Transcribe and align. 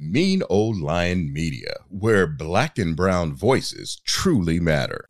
Mean 0.00 0.44
Old 0.48 0.78
Lion 0.78 1.32
Media, 1.32 1.74
where 1.88 2.28
black 2.28 2.78
and 2.78 2.94
brown 2.94 3.34
voices 3.34 4.00
truly 4.04 4.60
matter. 4.60 5.08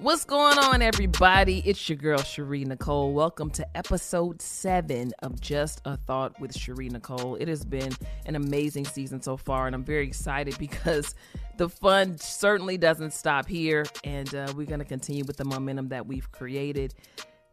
What's 0.00 0.24
going 0.24 0.58
on, 0.58 0.80
everybody? 0.80 1.60
It's 1.66 1.88
your 1.88 1.98
girl, 1.98 2.22
Shari 2.22 2.64
Nycole. 2.64 3.12
Welcome 3.12 3.50
to 3.50 3.76
episode 3.76 4.40
seven 4.40 5.12
of 5.24 5.40
Just 5.40 5.80
a 5.84 5.96
Thought 5.96 6.38
with 6.38 6.56
Shari 6.56 6.88
Nycole. 6.88 7.36
It 7.40 7.48
has 7.48 7.64
been 7.64 7.90
an 8.24 8.36
amazing 8.36 8.84
season 8.84 9.20
so 9.20 9.36
far, 9.36 9.66
and 9.66 9.74
I'm 9.74 9.82
very 9.82 10.06
excited 10.06 10.56
because 10.56 11.16
the 11.56 11.68
fun 11.68 12.16
certainly 12.16 12.78
doesn't 12.78 13.12
stop 13.12 13.48
here, 13.48 13.86
and 14.04 14.32
uh, 14.36 14.52
we're 14.54 14.66
going 14.66 14.78
to 14.78 14.84
continue 14.84 15.24
with 15.24 15.36
the 15.36 15.44
momentum 15.44 15.88
that 15.88 16.06
we've 16.06 16.30
created. 16.30 16.94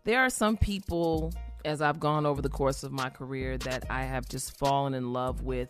There 0.04 0.20
are 0.20 0.30
some 0.30 0.56
people, 0.56 1.34
as 1.66 1.82
I've 1.82 2.00
gone 2.00 2.28
over 2.28 2.44
the 2.44 2.50
course 2.50 2.84
of 2.84 2.92
my 2.92 3.10
career, 3.10 3.58
that 3.58 3.86
I 3.90 4.04
have 4.04 4.30
just 4.30 4.56
fallen 4.56 4.94
in 4.94 5.14
love 5.14 5.42
with 5.42 5.70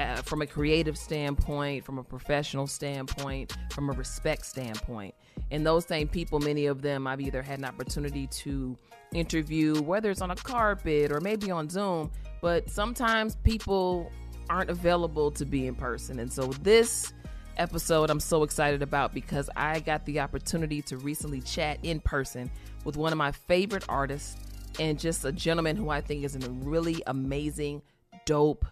uh, 0.00 0.16
from 0.22 0.42
a 0.42 0.46
creative 0.46 0.96
standpoint, 0.96 1.84
from 1.84 1.98
a 1.98 2.04
professional 2.04 2.66
standpoint, 2.66 3.56
from 3.72 3.90
a 3.90 3.92
respect 3.92 4.46
standpoint. 4.46 5.14
And 5.50 5.66
those 5.66 5.86
same 5.86 6.08
people, 6.08 6.40
many 6.40 6.66
of 6.66 6.82
them 6.82 7.06
I've 7.06 7.20
either 7.20 7.42
had 7.42 7.58
an 7.58 7.64
opportunity 7.64 8.26
to 8.26 8.76
interview, 9.12 9.80
whether 9.82 10.10
it's 10.10 10.20
on 10.20 10.30
a 10.30 10.36
carpet 10.36 11.10
or 11.10 11.20
maybe 11.20 11.50
on 11.50 11.68
Zoom, 11.68 12.10
but 12.40 12.68
sometimes 12.68 13.36
people 13.36 14.10
aren't 14.50 14.70
available 14.70 15.30
to 15.32 15.44
be 15.44 15.66
in 15.66 15.74
person. 15.74 16.18
And 16.18 16.32
so 16.32 16.46
this 16.62 17.12
episode 17.56 18.08
I'm 18.08 18.20
so 18.20 18.44
excited 18.44 18.82
about 18.82 19.12
because 19.12 19.50
I 19.56 19.80
got 19.80 20.04
the 20.06 20.20
opportunity 20.20 20.80
to 20.82 20.96
recently 20.98 21.40
chat 21.40 21.78
in 21.82 22.00
person 22.00 22.50
with 22.84 22.96
one 22.96 23.12
of 23.12 23.18
my 23.18 23.32
favorite 23.32 23.84
artists 23.88 24.36
and 24.78 24.98
just 24.98 25.24
a 25.24 25.32
gentleman 25.32 25.76
who 25.76 25.90
I 25.90 26.00
think 26.00 26.24
is 26.24 26.36
in 26.36 26.44
a 26.44 26.50
really 26.50 27.02
amazing, 27.06 27.82
dope, 28.26 28.64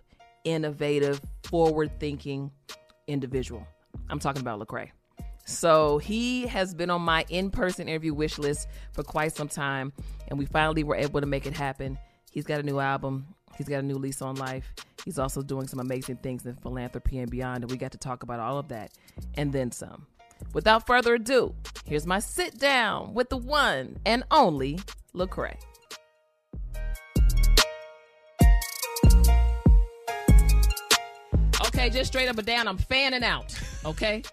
innovative, 0.47 1.20
forward 1.42 1.91
thinking 2.00 2.50
individual. 3.06 3.66
I'm 4.08 4.19
talking 4.19 4.41
about 4.41 4.61
Lecrae. 4.61 4.91
So 5.44 5.98
he 5.98 6.47
has 6.47 6.75
been 6.75 6.91
on 6.91 7.03
my 7.03 7.25
in 7.28 7.50
person 7.50 7.88
interview 7.88 8.14
wish 8.14 8.38
list 8.38 8.69
for 8.92 9.03
quite 9.03 9.36
some 9.36 9.48
time, 9.48 9.92
and 10.28 10.38
we 10.38 10.47
finally 10.47 10.83
were 10.83 10.97
able 10.97 11.20
to 11.20 11.27
make 11.27 11.47
it 11.47 11.55
happen. 11.55 11.98
He's 12.33 12.44
got 12.44 12.61
a 12.61 12.62
new 12.62 12.80
album, 12.80 13.27
he's 13.56 13.69
got 13.69 13.78
a 13.78 13.83
new 13.83 13.97
lease 13.97 14.22
on 14.22 14.36
life. 14.36 14.75
He's 15.05 15.20
also 15.20 15.42
doing 15.42 15.69
some 15.69 15.78
amazing 15.78 16.16
things 16.16 16.47
in 16.47 16.56
philanthropy 16.56 17.19
and 17.19 17.31
beyond, 17.31 17.62
and 17.62 17.70
we 17.70 17.77
got 17.77 17.92
to 17.92 17.98
talk 17.98 18.25
about 18.25 18.41
all 18.41 18.58
of 18.58 18.69
that 18.69 18.91
and 19.34 19.53
then 19.53 19.70
some. 19.70 20.06
Without 20.53 20.86
further 20.86 21.14
ado, 21.14 21.55
here's 21.84 22.06
my 22.06 22.19
sit 22.19 22.58
down 22.58 23.14
with 23.14 23.28
the 23.28 23.36
one 23.36 23.98
and 24.05 24.25
only 24.33 24.81
Lecrae. 25.14 25.56
Okay, 31.87 31.98
just 31.98 32.11
straight 32.11 32.27
up 32.29 32.37
and 32.37 32.45
down, 32.45 32.67
I'm 32.67 32.79
fanning 32.79 33.23
out. 33.23 33.56
Okay. 33.84 34.25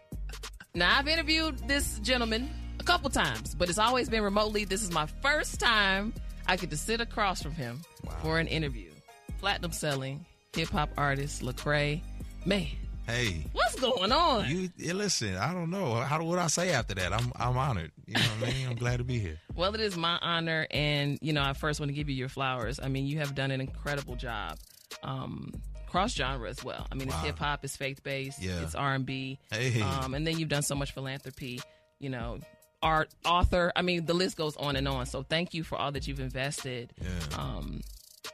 now 0.73 0.97
I've 0.97 1.07
interviewed 1.07 1.55
this 1.67 1.99
gentleman 1.99 2.49
a 2.79 2.83
couple 2.83 3.11
times, 3.11 3.53
but 3.53 3.69
it's 3.69 3.77
always 3.77 4.09
been 4.09 4.23
remotely. 4.23 4.65
This 4.65 4.81
is 4.81 4.91
my 4.91 5.05
first 5.21 5.59
time 5.59 6.15
I 6.47 6.55
get 6.55 6.71
to 6.71 6.77
sit 6.77 6.99
across 6.99 7.43
from 7.43 7.51
him 7.51 7.81
for 8.23 8.39
an 8.39 8.47
interview. 8.47 8.89
Platinum 9.37 9.71
selling 9.71 10.25
hip 10.55 10.69
hop 10.69 10.89
artist 10.97 11.43
Lecrae. 11.43 12.01
Man, 12.43 12.65
Hey, 13.05 13.45
what's 13.51 13.79
going 13.79 14.11
on? 14.11 14.49
you 14.49 14.69
yeah, 14.77 14.93
listen. 14.93 15.35
I 15.35 15.53
don't 15.53 15.69
know 15.69 15.93
how 15.97 16.23
what 16.23 16.39
I 16.39 16.47
say 16.47 16.71
after 16.71 16.95
that. 16.95 17.13
I'm 17.13 17.31
I'm 17.35 17.55
honored. 17.55 17.91
You 18.07 18.15
know 18.15 18.21
what 18.39 18.49
I 18.49 18.51
mean? 18.53 18.67
I'm 18.67 18.75
glad 18.77 18.97
to 18.97 19.03
be 19.03 19.19
here. 19.19 19.37
Well, 19.55 19.75
it 19.75 19.81
is 19.81 19.95
my 19.95 20.17
honor, 20.23 20.65
and 20.71 21.19
you 21.21 21.33
know, 21.33 21.43
I 21.43 21.53
first 21.53 21.79
want 21.79 21.89
to 21.89 21.93
give 21.93 22.09
you 22.09 22.15
your 22.15 22.29
flowers. 22.29 22.79
I 22.81 22.87
mean, 22.87 23.05
you 23.05 23.19
have 23.19 23.35
done 23.35 23.51
an 23.51 23.61
incredible 23.61 24.15
job, 24.15 24.57
um, 25.03 25.51
cross 25.93 26.13
genre 26.15 26.49
as 26.49 26.63
well. 26.63 26.87
I 26.91 26.95
mean, 26.95 27.07
it's 27.07 27.17
hip 27.19 27.37
hop, 27.37 27.63
it's 27.63 27.77
faith 27.77 28.01
based, 28.03 28.41
Yeah. 28.41 28.61
it's 28.63 28.73
R 28.73 28.95
and 28.95 29.05
B, 29.05 29.37
Hey. 29.51 29.79
um, 29.81 30.15
and 30.15 30.25
then 30.25 30.39
you've 30.39 30.49
done 30.49 30.63
so 30.63 30.73
much 30.75 30.91
philanthropy. 30.91 31.61
You 31.99 32.09
know, 32.09 32.39
art, 32.81 33.09
author. 33.23 33.71
I 33.75 33.81
mean, 33.83 34.05
the 34.07 34.15
list 34.15 34.35
goes 34.35 34.57
on 34.57 34.75
and 34.75 34.87
on. 34.87 35.05
So, 35.05 35.21
thank 35.23 35.53
you 35.53 35.63
for 35.63 35.77
all 35.77 35.91
that 35.91 36.07
you've 36.07 36.19
invested 36.19 36.91
Yeah. 37.01 37.09
um, 37.37 37.81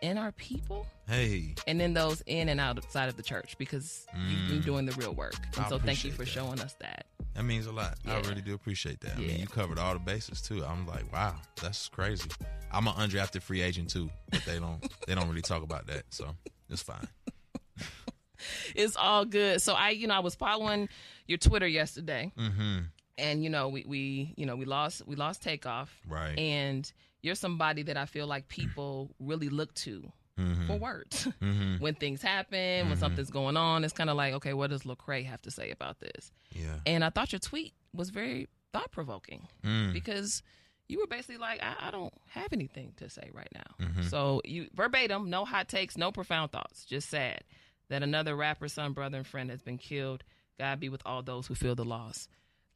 in 0.01 0.17
our 0.17 0.31
people, 0.31 0.87
Hey, 1.07 1.55
and 1.67 1.79
then 1.81 1.93
those 1.93 2.21
in 2.27 2.47
and 2.49 2.59
outside 2.61 3.09
of 3.09 3.17
the 3.17 3.23
church, 3.23 3.57
because 3.57 4.05
you've 4.29 4.47
been 4.47 4.61
doing 4.61 4.85
the 4.85 4.93
real 4.93 5.13
work. 5.13 5.35
And 5.35 5.55
Mm. 5.55 5.65
I 5.65 5.69
so, 5.69 5.79
thank 5.79 6.03
you 6.05 6.11
for 6.13 6.23
that. 6.23 6.31
showing 6.31 6.59
us 6.61 6.73
that. 6.79 7.05
that 7.33 7.43
means 7.43 7.65
a 7.67 7.71
lot. 7.71 7.97
I 8.07 8.19
really 8.21 8.41
do 8.41 8.53
appreciate 8.53 9.01
that. 9.01 9.17
I 9.17 9.19
Yeah. 9.21 9.27
mean, 9.27 9.39
you 9.41 9.47
covered 9.47 9.77
all 9.77 9.93
the 9.93 9.99
bases 9.99 10.41
too. 10.41 10.63
I'm 10.65 10.87
like, 10.87 11.11
wow, 11.11 11.35
that's 11.61 11.89
crazy. 11.89 12.29
I'm 12.71 12.87
an 12.87 12.93
undrafted 12.95 13.41
free 13.41 13.61
agent 13.61 13.89
too, 13.89 14.09
but 14.31 14.43
they 14.45 14.59
don't 14.59 14.81
they 15.07 15.13
don't 15.15 15.27
really 15.27 15.41
talk 15.41 15.61
about 15.63 15.85
that, 15.87 16.05
so 16.13 16.35
it's 16.69 16.81
fine. 16.81 17.07
it's 18.75 18.95
all 18.95 19.25
good. 19.25 19.61
So 19.61 19.73
I, 19.73 19.89
you 19.91 20.07
know, 20.07 20.15
I 20.15 20.19
was 20.19 20.35
following 20.35 20.89
your 21.27 21.37
Twitter 21.37 21.67
yesterday, 21.67 22.31
Mm-hmm. 22.37 22.79
and 23.17 23.43
you 23.43 23.49
know, 23.49 23.69
we 23.69 23.83
we 23.87 24.33
you 24.37 24.45
know 24.45 24.55
we 24.55 24.65
lost 24.65 25.05
we 25.07 25.15
lost 25.15 25.41
Takeoff, 25.41 25.93
Right. 26.07 26.37
and 26.37 26.91
you're 27.21 27.35
somebody 27.35 27.83
that 27.83 27.97
I 27.97 28.05
feel 28.05 28.27
like 28.27 28.47
people 28.47 29.11
really 29.19 29.49
look 29.49 29.73
to 29.75 30.11
Mm-hmm. 30.39 30.67
for 30.67 30.77
words 30.77 31.27
Mm-hmm. 31.41 31.83
when 31.83 31.95
things 31.95 32.21
happen, 32.21 32.87
when 32.87 32.97
something's 32.97 33.29
going 33.29 33.57
on. 33.57 33.83
It's 33.83 33.91
kind 33.93 34.09
of 34.09 34.15
like, 34.15 34.33
okay, 34.35 34.53
what 34.53 34.69
does 34.69 34.83
Lecrae 34.83 35.25
have 35.25 35.41
to 35.41 35.51
say 35.51 35.69
about 35.69 35.99
this? 35.99 36.31
Yeah. 36.55 36.75
And 36.85 37.03
I 37.03 37.09
thought 37.09 37.33
your 37.33 37.39
tweet 37.41 37.73
was 37.93 38.09
very 38.09 38.47
thought 38.71 38.89
provoking 38.91 39.47
Mm. 39.65 39.91
because 39.91 40.41
you 40.87 40.99
were 40.99 41.07
basically 41.07 41.37
like, 41.39 41.61
I, 41.61 41.87
I 41.89 41.91
don't 41.91 42.13
have 42.29 42.53
anything 42.53 42.93
to 42.97 43.09
say 43.09 43.29
right 43.33 43.49
now. 43.53 43.85
Mm-hmm. 43.85 44.03
So 44.03 44.41
you 44.45 44.69
verbatim, 44.73 45.29
no 45.29 45.43
hot 45.43 45.67
takes, 45.67 45.97
no 45.97 46.09
profound 46.13 46.51
thoughts, 46.53 46.85
just 46.85 47.09
sad 47.09 47.41
that 47.89 48.03
another 48.03 48.35
rapper, 48.35 48.67
son, 48.67 48.93
brother, 48.93 49.17
and 49.17 49.27
friend 49.27 49.49
has 49.49 49.61
been 49.61 49.77
killed. 49.77 50.23
God 50.57 50.79
be 50.79 50.89
with 50.89 51.01
all 51.05 51.21
those 51.23 51.47
who 51.47 51.55
feel 51.55 51.75
the 51.75 51.85
loss. 51.85 52.27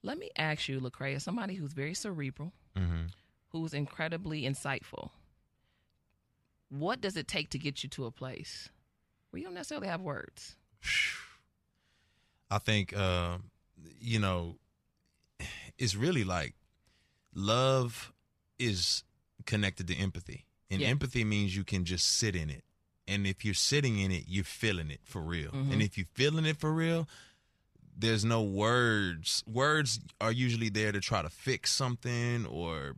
Let 0.02 0.18
me 0.18 0.30
ask 0.38 0.68
you, 0.68 0.80
Lecrae, 0.80 1.16
as 1.16 1.24
somebody 1.24 1.56
who's 1.56 1.74
very 1.74 1.94
cerebral, 1.94 2.54
Mm-hmm. 2.78 3.06
who's 3.50 3.74
incredibly 3.74 4.42
insightful, 4.44 5.12
what 6.70 7.00
does 7.02 7.16
it 7.16 7.28
take 7.28 7.50
to 7.52 7.60
get 7.60 7.84
you 7.84 7.90
to 7.90 8.06
a 8.06 8.12
place 8.12 8.70
where 9.30 9.40
you 9.40 9.46
don't 9.46 9.54
necessarily 9.54 9.88
have 9.88 10.02
words? 10.02 10.56
I 12.50 12.58
think 12.60 12.96
uh, 12.96 13.38
you 14.00 14.20
know 14.20 14.58
it's 15.78 15.96
really 15.96 16.24
like 16.24 16.54
love 17.34 18.14
is 18.60 19.04
connected 19.46 19.88
to 19.88 19.96
empathy. 19.96 20.46
And 20.70 20.82
Yeah. 20.82 20.88
empathy 20.90 21.24
means 21.24 21.56
you 21.56 21.64
can 21.64 21.86
just 21.86 22.06
sit 22.18 22.36
in 22.36 22.50
it. 22.50 22.64
And 23.08 23.28
if 23.28 23.44
you're 23.44 23.54
sitting 23.54 24.00
in 24.00 24.12
it, 24.12 24.24
you're 24.28 24.44
feeling 24.44 24.90
it 24.92 25.02
for 25.04 25.22
real. 25.22 25.52
Mhm. 25.52 25.74
And 25.74 25.82
if 25.82 25.98
you're 25.98 26.08
feeling 26.14 26.46
it 26.46 26.58
for 26.58 26.74
real, 26.74 27.08
there's 27.96 28.24
no 28.26 28.42
words. 28.42 29.44
Words 29.46 30.00
are 30.22 30.32
usually 30.32 30.70
there 30.70 30.92
to 30.92 31.00
try 31.00 31.22
to 31.22 31.30
fix 31.30 31.72
something 31.72 32.46
or 32.46 32.96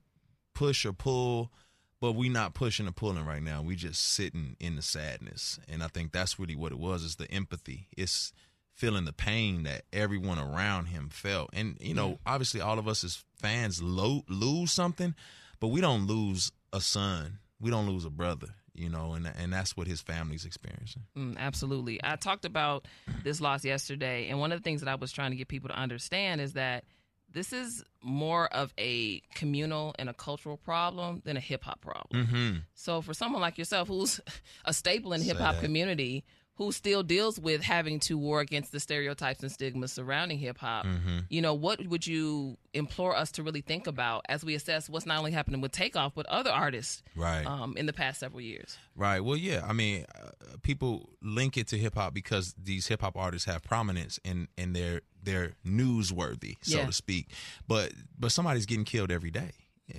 push 0.54 0.86
or 0.86 0.94
pull, 0.94 1.52
but 2.00 2.14
we 2.14 2.30
not 2.30 2.54
pushing 2.54 2.88
or 2.88 2.92
pulling 2.92 3.26
right 3.26 3.42
now. 3.44 3.62
We 3.62 3.76
just 3.76 4.02
sitting 4.02 4.56
in 4.60 4.76
the 4.76 4.82
sadness. 4.82 5.60
And 5.68 5.84
I 5.84 5.88
think 5.88 6.12
that's 6.12 6.40
really 6.40 6.56
what 6.56 6.72
it 6.72 6.78
was 6.80 7.04
is 7.04 7.16
the 7.16 7.30
empathy. 7.32 7.88
It's 7.98 8.32
feeling 8.74 9.06
the 9.06 9.14
pain 9.14 9.64
that 9.64 9.86
everyone 9.92 10.38
around 10.38 10.88
him 10.88 11.10
felt. 11.10 11.50
And 11.54 11.78
you 11.82 11.94
know, 11.94 12.20
obviously 12.26 12.62
all 12.62 12.78
of 12.78 12.88
us 12.88 13.04
as 13.04 13.24
fans 13.38 13.82
lo- 13.82 14.24
lose 14.30 14.72
something, 14.72 15.16
but 15.60 15.68
we 15.70 15.82
don't 15.82 16.08
lose 16.08 16.52
a 16.72 16.80
son. 16.82 17.40
We 17.60 17.70
don't 17.72 17.88
lose 17.88 18.04
a 18.06 18.10
brother, 18.10 18.50
you 18.78 18.90
know, 18.90 19.14
and 19.14 19.28
and 19.38 19.52
that's 19.54 19.76
what 19.78 19.88
his 19.88 20.02
family's 20.02 20.46
experiencing. 20.46 21.04
Mm, 21.18 21.38
absolutely. 21.38 22.00
I 22.04 22.16
talked 22.16 22.46
about 22.46 22.88
this 23.24 23.42
loss 23.42 23.64
yesterday, 23.66 24.28
and 24.30 24.40
one 24.40 24.52
of 24.52 24.60
the 24.60 24.64
things 24.64 24.82
that 24.82 24.90
I 24.90 24.96
was 24.96 25.12
trying 25.12 25.32
to 25.32 25.38
get 25.38 25.48
people 25.48 25.70
to 25.70 25.76
understand 25.78 26.42
is 26.42 26.54
that 26.54 26.84
this 27.32 27.52
is 27.52 27.84
more 28.02 28.48
of 28.54 28.74
a 28.78 29.20
communal 29.34 29.94
and 30.00 30.10
a 30.10 30.14
cultural 30.14 30.56
problem 30.58 31.22
than 31.26 31.36
a 31.36 31.42
hip 31.42 31.64
hop 31.66 31.82
problem. 31.82 32.28
Mhm. 32.28 32.62
So 32.76 33.02
for 33.02 33.14
someone 33.14 33.42
like 33.42 33.58
yourself 33.58 33.88
who's 33.90 34.22
a 34.66 34.74
staple 34.74 35.12
in 35.14 35.20
the 35.20 35.26
hip 35.26 35.38
hop 35.38 35.60
community, 35.60 36.24
who 36.58 36.72
still 36.72 37.04
deals 37.04 37.38
with 37.38 37.62
having 37.62 38.00
to 38.00 38.18
war 38.18 38.40
against 38.40 38.72
the 38.72 38.80
stereotypes 38.80 39.42
and 39.44 39.52
stigmas 39.52 39.92
surrounding 39.92 40.38
hip 40.40 40.58
hop, 40.58 40.86
Mm-hmm. 40.86 41.20
you 41.30 41.42
know, 41.42 41.54
what 41.54 41.86
would 41.88 42.08
you 42.08 42.58
implore 42.74 43.16
us 43.16 43.32
to 43.34 43.44
really 43.44 43.62
think 43.62 43.88
about 43.88 44.26
as 44.30 44.44
we 44.46 44.56
assess 44.56 44.90
what's 44.90 45.06
not 45.06 45.18
only 45.20 45.32
happening 45.32 45.60
with 45.62 45.72
Takeoff 45.74 46.14
but 46.16 46.26
other 46.28 46.50
artists 46.52 47.04
Right. 47.16 47.46
um, 47.46 47.76
in 47.78 47.86
the 47.88 47.94
past 47.94 48.20
several 48.22 48.40
years? 48.42 48.78
Right. 48.96 49.20
Well, 49.20 49.36
yeah. 49.38 49.66
I 49.68 49.74
mean, 49.74 50.06
uh, 50.16 50.30
people 50.64 51.10
link 51.22 51.58
it 51.58 51.68
to 51.68 51.78
hip 51.78 51.96
hop 51.96 52.14
because 52.14 52.56
these 52.62 52.88
hip 52.88 53.02
hop 53.02 53.18
artists 53.18 53.46
have 53.48 53.62
prominence 53.64 54.20
and 54.24 54.48
and 54.58 54.74
they're 54.76 55.02
they're 55.24 55.54
newsworthy, 55.66 56.56
so 56.62 56.78
Yeah. 56.78 56.86
to 56.86 56.94
speak. 56.94 57.30
But 57.68 57.94
but 58.18 58.32
somebody's 58.32 58.66
getting 58.66 58.86
killed 58.86 59.12
every 59.12 59.32
day. 59.32 59.52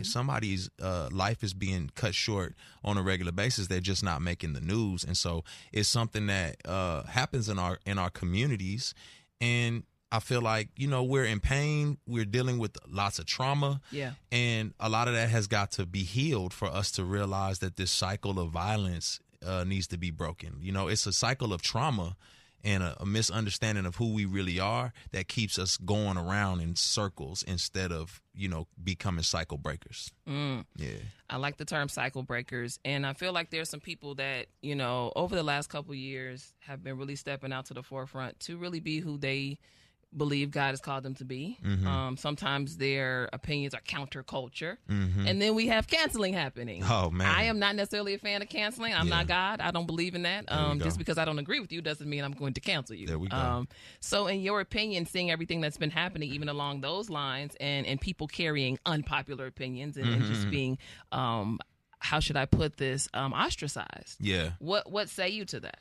Somebody's 0.03 0.69
uh, 0.83 1.09
life 1.13 1.45
is 1.45 1.55
being 1.55 1.91
cut 1.95 2.15
short 2.15 2.55
on 2.85 2.99
a 2.99 3.03
regular 3.03 3.33
basis. 3.33 3.69
They're 3.69 3.81
just 3.81 4.03
not 4.03 4.21
making 4.21 4.53
the 4.53 4.61
news, 4.61 5.05
and 5.05 5.17
so 5.17 5.45
it's 5.73 5.89
something 5.89 6.27
that 6.27 6.57
uh, 6.65 7.05
happens 7.05 7.49
in 7.49 7.59
our 7.59 7.79
in 7.87 7.99
our 7.99 8.11
communities. 8.11 8.95
And 9.41 9.85
I 10.11 10.21
feel 10.21 10.41
like 10.41 10.69
you 10.77 10.89
know 10.89 11.03
we're 11.05 11.25
in 11.25 11.41
pain. 11.41 11.99
We're 12.07 12.25
dealing 12.25 12.59
with 12.59 12.77
lots 12.89 13.19
of 13.19 13.27
trauma. 13.27 13.81
Yeah. 13.91 14.13
and 14.33 14.75
a 14.81 14.89
lot 14.89 15.09
of 15.09 15.15
that 15.15 15.29
has 15.31 15.47
got 15.47 15.71
to 15.73 15.87
be 15.87 16.03
healed 16.03 16.53
for 16.53 16.67
us 16.69 16.91
to 16.93 17.05
realize 17.05 17.61
that 17.61 17.77
this 17.77 17.91
cycle 17.91 18.39
of 18.41 18.51
violence 18.51 19.21
uh, 19.47 19.65
needs 19.65 19.87
to 19.89 19.99
be 19.99 20.11
broken. 20.11 20.57
You 20.61 20.73
know, 20.73 20.89
it's 20.89 21.07
a 21.07 21.13
cycle 21.13 21.53
of 21.53 21.63
trauma 21.63 22.17
and 22.67 22.83
a, 22.83 22.97
a 23.01 23.07
misunderstanding 23.07 23.87
of 23.87 23.95
who 23.97 24.13
we 24.13 24.25
really 24.25 24.59
are 24.59 24.93
that 25.13 25.29
keeps 25.29 25.57
us 25.57 25.77
going 25.79 26.19
around 26.19 26.61
in 26.61 26.75
circles 26.75 27.45
instead 27.45 27.93
of 27.93 28.21
you 28.35 28.49
know 28.49 28.67
becoming 28.83 29.23
cycle 29.23 29.57
breakers. 29.57 30.13
Mm. 30.29 30.65
Yeah, 30.77 30.99
I 31.31 31.37
like 31.37 31.57
the 31.57 31.65
term 31.65 31.89
cycle 31.89 32.25
breakers, 32.25 32.79
and 32.85 33.07
I 33.07 33.13
feel 33.13 33.33
like 33.33 33.51
there's 33.51 33.71
some 33.71 33.81
people 33.81 34.17
that 34.17 34.47
you 34.61 34.75
know 34.75 35.13
over 35.15 35.37
the 35.37 35.45
last 35.45 35.69
couple 35.69 35.95
years 35.95 36.53
have 36.59 36.83
been 36.83 36.99
really 36.99 37.17
stepping 37.17 37.53
out 37.53 37.67
to 37.67 37.75
the 37.75 37.85
forefront 37.85 38.41
to 38.41 38.59
really 38.59 38.81
be 38.81 38.99
who 38.99 39.17
they 39.17 39.59
believe 40.17 40.51
God 40.51 40.71
has 40.71 40.81
called 40.81 41.03
them 41.05 41.15
to 41.17 41.25
be. 41.25 41.59
Mm-hmm. 41.65 41.87
Um, 41.87 42.17
sometimes 42.17 42.77
their 42.79 43.29
opinions 43.33 43.75
are 43.75 43.81
counterculture, 43.81 44.77
and 44.89 45.41
then 45.43 45.55
we 45.55 45.67
have 45.67 45.87
canceling 45.87 46.33
happening. 46.33 46.83
Mm-hmm. 46.83 46.93
Oh, 46.93 47.11
man. 47.11 47.27
I 47.27 47.45
am 47.45 47.59
not 47.59 47.77
necessarily 47.77 48.15
a 48.15 48.19
fan 48.19 48.41
of 48.43 48.49
canceling. 48.49 48.95
I'm 48.95 49.09
Yeah. 49.09 49.17
not 49.17 49.27
God. 49.27 49.61
I 49.61 49.71
don't 49.71 49.87
believe 49.87 50.15
in 50.15 50.23
that. 50.23 50.51
Um, 50.51 50.81
just 50.81 50.99
because 50.99 51.19
I 51.19 51.25
don't 51.25 51.39
agree 51.39 51.61
with 51.61 51.73
you 51.73 51.83
doesn't 51.83 52.09
mean 52.09 52.25
I'm 52.25 52.33
going 52.33 52.55
to 52.55 52.61
cancel 52.61 52.97
you. 52.97 53.07
There 53.07 53.19
we 53.19 53.29
go. 53.29 53.37
Um, 53.37 53.69
so, 54.01 54.27
in 54.27 54.41
your 54.41 54.61
opinion, 54.61 55.07
seeing 55.07 55.31
everything 55.31 55.61
that's 55.61 55.77
been 55.79 55.91
happening, 55.91 56.33
even 56.33 56.49
along 56.49 56.81
those 56.81 57.11
lines, 57.11 57.55
and 57.61 57.87
and 57.87 58.01
people 58.01 58.27
carrying 58.27 58.79
unpopular 58.87 59.47
opinions 59.47 59.97
and, 59.97 60.07
and 60.09 60.23
Mm-hmm. 60.23 60.33
just 60.33 60.51
being, 60.51 60.79
um, 61.13 61.59
how 61.99 62.21
should 62.21 62.37
I 62.37 62.47
put 62.47 62.77
this, 62.79 63.09
um, 63.15 63.33
ostracized? 63.33 64.17
yeah. 64.21 64.53
What 64.61 64.91
what 64.91 65.09
say 65.09 65.29
you 65.29 65.45
to 65.47 65.61
that? 65.61 65.81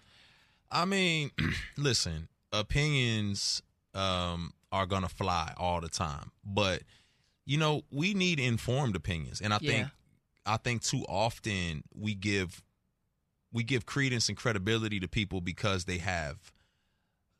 I 0.71 0.83
mean, 0.85 1.31
listen, 1.77 2.27
opinions 2.51 3.61
um, 3.95 4.53
are 4.71 4.85
gonna 4.85 5.09
fly 5.09 5.53
all 5.57 5.81
the 5.81 5.89
time, 5.89 6.31
but 6.43 6.83
you 7.45 7.57
know 7.57 7.83
we 7.91 8.13
need 8.13 8.39
informed 8.39 8.95
opinions, 8.95 9.41
and 9.41 9.53
I 9.53 9.57
think 9.59 9.87
I 10.45 10.57
think 10.57 10.83
too 10.83 11.03
often 11.07 11.83
we 11.93 12.13
give 12.15 12.61
we 13.51 13.63
give 13.63 13.85
credence 13.85 14.27
and 14.27 14.37
credibility 14.37 14.99
to 14.99 15.07
people 15.07 15.39
because 15.41 15.85
they 15.85 15.97
have 15.99 16.51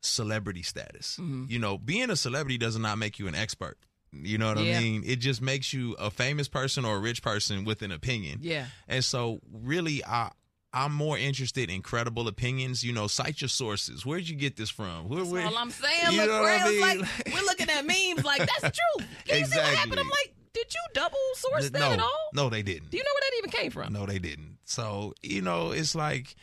celebrity 0.00 0.62
status. 0.62 1.16
Mhm. 1.20 1.50
You 1.50 1.58
know, 1.58 1.78
being 1.78 2.10
a 2.10 2.16
celebrity 2.16 2.58
does 2.58 2.78
not 2.78 2.98
make 2.98 3.18
you 3.18 3.26
an 3.28 3.34
expert. 3.34 3.78
You 4.12 4.38
know 4.38 4.48
what 4.54 4.64
Yeah. 4.64 4.78
I 4.78 4.80
mean? 4.80 5.02
It 5.04 5.16
just 5.16 5.42
makes 5.42 5.72
you 5.72 5.92
a 5.94 6.10
famous 6.10 6.48
person 6.48 6.84
or 6.84 6.96
a 6.96 7.00
rich 7.00 7.22
person 7.22 7.64
with 7.64 7.82
an 7.82 7.92
opinion. 7.92 8.38
Yeah, 8.42 8.68
And 8.88 9.04
so 9.04 9.40
really 9.50 10.02
I 10.04 10.30
I'm 10.72 10.92
more 10.92 11.16
interested 11.16 11.70
in 11.70 11.80
credible 11.82 12.28
opinions. 12.28 12.84
You 12.84 12.92
know, 12.92 13.06
cite 13.06 13.40
your 13.40 13.48
sources. 13.48 14.04
Where'd 14.04 14.28
you 14.28 14.36
get 14.36 14.56
this 14.56 14.68
from? 14.70 15.08
Where, 15.08 15.20
that's 15.20 15.30
where- 15.30 15.46
all 15.46 15.56
I'm 15.56 15.70
saying. 15.70 16.12
You 16.12 16.26
Look, 16.26 16.30
I 16.30 16.68
mean? 16.70 16.80
like 16.80 16.98
we're 17.32 17.42
looking 17.44 17.70
at 17.70 17.86
memes 17.86 18.24
like 18.24 18.40
that's 18.40 18.60
true. 18.98 19.06
Can 19.26 19.38
you 19.40 19.46
see 19.46 19.58
what 19.58 19.66
happened? 19.74 20.00
I'm 20.00 20.08
like, 20.08 20.34
did 20.52 20.66
you 20.72 20.80
double 20.94 21.16
source 21.34 21.70
that 21.70 21.78
no, 21.78 21.92
at 21.92 22.00
all? 22.00 22.28
no, 22.34 22.48
they 22.50 22.62
didn't. 22.62 22.90
Do 22.90 22.96
you 22.96 23.02
know 23.04 23.10
where 23.14 23.30
that 23.30 23.36
even 23.38 23.50
came 23.50 23.70
from? 23.70 23.92
No, 23.92 24.06
they 24.06 24.18
didn't. 24.18 24.58
So 24.64 25.14
you 25.22 25.40
know, 25.42 25.70
it's 25.70 25.94
like 25.94 26.34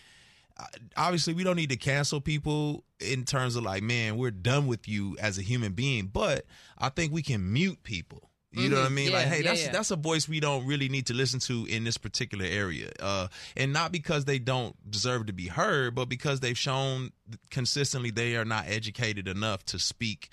uh, 0.58 0.66
obviously 0.98 1.34
we 1.34 1.44
don't 1.44 1.56
need 1.56 1.70
to 1.70 1.78
cancel 1.78 2.22
people 2.22 2.84
in 3.00 3.26
terms 3.26 3.56
of 3.56 3.64
like, 3.64 3.84
man, 3.84 4.18
we're 4.18 4.32
done 4.32 4.68
with 4.68 4.88
you 4.88 5.18
as 5.20 5.38
a 5.38 5.42
human 5.42 5.74
being. 5.74 6.08
But 6.08 6.46
I 6.78 6.90
think 6.90 7.12
we 7.12 7.22
can 7.22 7.52
mute 7.54 7.84
people. 7.84 8.30
You 8.54 8.70
know 8.70 8.78
what 8.78 8.86
I 8.86 8.90
Mhm. 8.90 8.94
mean? 8.94 9.12
Yeah, 9.12 9.18
like, 9.18 9.28
hey, 9.28 9.38
yeah, 9.38 9.44
that's 9.50 9.64
yeah. 9.64 9.72
that's 9.72 9.92
a 9.92 9.96
voice 9.96 10.28
we 10.30 10.40
don't 10.40 10.66
really 10.66 10.88
need 10.90 11.08
to 11.08 11.14
listen 11.14 11.40
to 11.42 11.66
in 11.66 11.84
this 11.84 11.98
particular 11.98 12.46
area, 12.46 12.92
uh, 13.00 13.28
and 13.58 13.74
not 13.74 13.92
because 13.92 14.26
they 14.26 14.40
don't 14.40 14.76
deserve 14.90 15.26
to 15.28 15.34
be 15.34 15.48
heard, 15.48 15.96
but 15.96 16.06
because 16.10 16.40
they've 16.40 16.58
shown 16.58 17.12
consistently 17.50 18.12
they 18.12 18.36
are 18.36 18.46
not 18.46 18.66
educated 18.68 19.28
enough 19.28 19.66
to 19.66 19.80
speak 19.80 20.30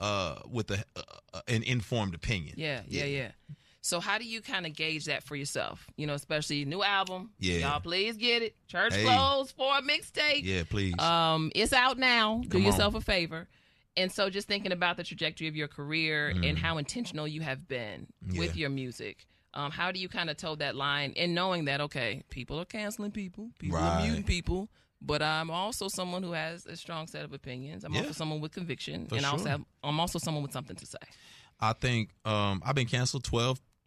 uh, 0.00 0.36
with 0.48 0.70
a, 0.70 0.84
uh, 0.96 1.40
an 1.48 1.62
informed 1.64 2.14
opinion. 2.14 2.54
Yeah, 2.56 2.82
yeah, 2.86 3.04
yeah. 3.04 3.30
So 3.80 3.98
how 4.00 4.18
do 4.18 4.24
you 4.24 4.40
kind 4.40 4.64
of 4.66 4.74
gauge 4.76 5.06
that 5.06 5.24
for 5.24 5.34
yourself? 5.34 5.86
You 5.96 6.06
know, 6.06 6.14
especially 6.14 6.64
new 6.64 6.82
album. 6.84 7.30
Yeah. 7.40 7.58
Y'all 7.68 7.80
please 7.80 8.16
get 8.16 8.42
it. 8.42 8.54
Church 8.68 8.94
Hey. 8.94 9.02
Clothes 9.04 9.50
for 9.50 9.76
a 9.76 9.82
mixtape. 9.82 10.42
Yeah, 10.44 10.62
please. 10.68 10.98
Um, 11.00 11.50
it's 11.54 11.72
out 11.72 11.98
now. 11.98 12.40
Do 12.44 12.48
Come 12.48 12.60
on. 12.60 12.66
yourself 12.66 12.94
a 12.94 13.00
favor. 13.00 13.48
And 13.96 14.12
so 14.12 14.30
just 14.30 14.46
thinking 14.46 14.72
about 14.72 14.96
the 14.96 15.04
trajectory 15.04 15.48
of 15.48 15.56
your 15.56 15.68
career 15.68 16.32
and 16.42 16.56
how 16.58 16.78
intentional 16.78 17.26
you 17.26 17.40
have 17.40 17.66
been 17.66 18.06
with 18.34 18.52
Mm. 18.52 18.56
Your 18.56 18.70
music. 18.70 19.26
Um, 19.54 19.70
how 19.72 19.90
do 19.90 19.98
you 19.98 20.08
kind 20.08 20.30
of 20.30 20.36
toe 20.36 20.54
that 20.56 20.76
line 20.76 21.14
and 21.16 21.34
knowing 21.34 21.64
that 21.64 21.80
okay, 21.80 22.22
people 22.30 22.60
are 22.60 22.64
canceling 22.64 23.10
people, 23.10 23.50
people 23.58 23.78
are 23.78 23.96
muting 23.96 24.22
people, 24.22 24.68
but 25.00 25.22
I'm 25.22 25.50
also 25.50 25.88
someone 25.88 26.22
who 26.22 26.32
has 26.32 26.66
a 26.66 26.76
strong 26.76 27.06
set 27.06 27.24
of 27.24 27.32
opinions. 27.32 27.82
I'm 27.84 27.92
Yeah. 27.94 28.02
also 28.02 28.12
someone 28.12 28.40
with 28.40 28.52
conviction, 28.52 29.06
For 29.08 29.16
and 29.16 29.24
I 29.26 29.30
also 29.30 29.48
have, 29.48 29.64
I'm 29.82 29.98
also 29.98 30.18
someone 30.18 30.42
with 30.42 30.52
something 30.52 30.76
to 30.76 30.86
say. 30.86 30.98
I 31.60 31.72
think 31.72 32.10
um, 32.24 32.62
I've 32.64 32.74
been 32.76 32.86
canceled 32.86 33.24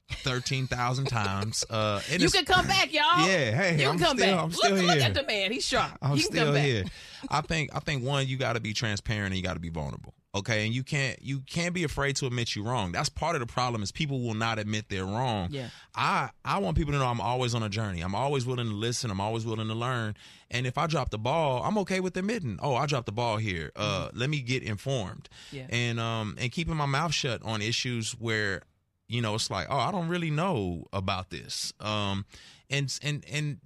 12, 0.09 0.21
13,000 0.23 1.05
times. 1.05 1.63
Uh, 1.69 2.01
and 2.11 2.21
You 2.21 2.29
can 2.29 2.45
come 2.45 2.67
back, 2.67 2.93
y'all. 2.93 3.01
Yeah, 3.27 3.51
hey, 3.51 3.71
you 3.73 3.77
can 3.79 3.87
I'm 3.91 3.99
come 3.99 4.17
still, 4.17 4.35
back. 4.35 4.43
I'm 4.43 4.51
still 4.51 4.71
look, 4.71 4.79
here. 4.79 4.87
look 4.87 4.99
at 4.99 5.13
the 5.13 5.23
man. 5.23 5.51
He's 5.51 5.65
sharp. 5.65 5.91
I'm 6.01 6.17
still 6.17 6.53
here. 6.53 6.83
I 7.29 7.41
think 7.41 7.69
I 7.75 7.79
think 7.79 8.03
one, 8.03 8.27
you 8.27 8.37
got 8.37 8.53
to 8.53 8.59
be 8.59 8.73
transparent 8.73 9.27
and 9.27 9.35
you 9.35 9.43
got 9.43 9.53
to 9.53 9.59
be 9.59 9.69
vulnerable. 9.69 10.13
Okay, 10.33 10.65
and 10.65 10.73
you 10.73 10.81
can't 10.83 11.21
you 11.21 11.41
can't 11.41 11.73
be 11.73 11.83
afraid 11.83 12.15
to 12.15 12.25
admit 12.25 12.55
you're 12.55 12.63
wrong. 12.63 12.93
That's 12.93 13.09
part 13.09 13.35
of 13.35 13.41
the 13.41 13.45
problem 13.45 13.83
is 13.83 13.91
people 13.91 14.21
will 14.21 14.33
not 14.33 14.59
admit 14.59 14.85
they're 14.87 15.03
wrong. 15.05 15.49
Yeah. 15.51 15.67
I 15.93 16.29
I 16.45 16.59
want 16.59 16.77
people 16.77 16.93
to 16.93 16.99
know 16.99 17.07
I'm 17.07 17.19
always 17.19 17.53
on 17.53 17.63
a 17.63 17.69
journey. 17.69 17.99
I'm 17.99 18.15
always 18.15 18.45
willing 18.45 18.67
to 18.69 18.73
listen. 18.73 19.11
I'm 19.11 19.19
always 19.19 19.45
willing 19.45 19.67
to 19.67 19.73
learn. 19.73 20.15
And 20.49 20.65
if 20.65 20.77
I 20.77 20.87
drop 20.87 21.09
the 21.09 21.17
ball, 21.17 21.61
I'm 21.63 21.77
okay 21.79 21.99
with 21.99 22.15
admitting, 22.15 22.59
oh, 22.61 22.75
I 22.75 22.85
dropped 22.85 23.07
the 23.07 23.11
ball 23.11 23.37
here. 23.37 23.71
Uh, 23.75 24.09
let 24.13 24.29
me 24.29 24.39
get 24.39 24.63
informed. 24.63 25.27
Mm-hmm. 25.53 25.55
Yeah. 25.57 25.67
And 25.69 25.99
um 25.99 26.35
and 26.39 26.49
keeping 26.49 26.75
my 26.77 26.85
mouth 26.85 27.13
shut 27.13 27.43
on 27.43 27.61
issues 27.61 28.13
where 28.13 28.61
you 29.11 29.21
know 29.21 29.35
it's 29.35 29.49
like, 29.51 29.67
oh, 29.69 29.77
I 29.77 29.91
don't 29.91 30.07
really 30.07 30.31
know 30.31 30.85
about 30.93 31.29
this. 31.29 31.73
Um, 31.79 32.25
and 32.69 32.97
and 33.03 33.25
and 33.31 33.57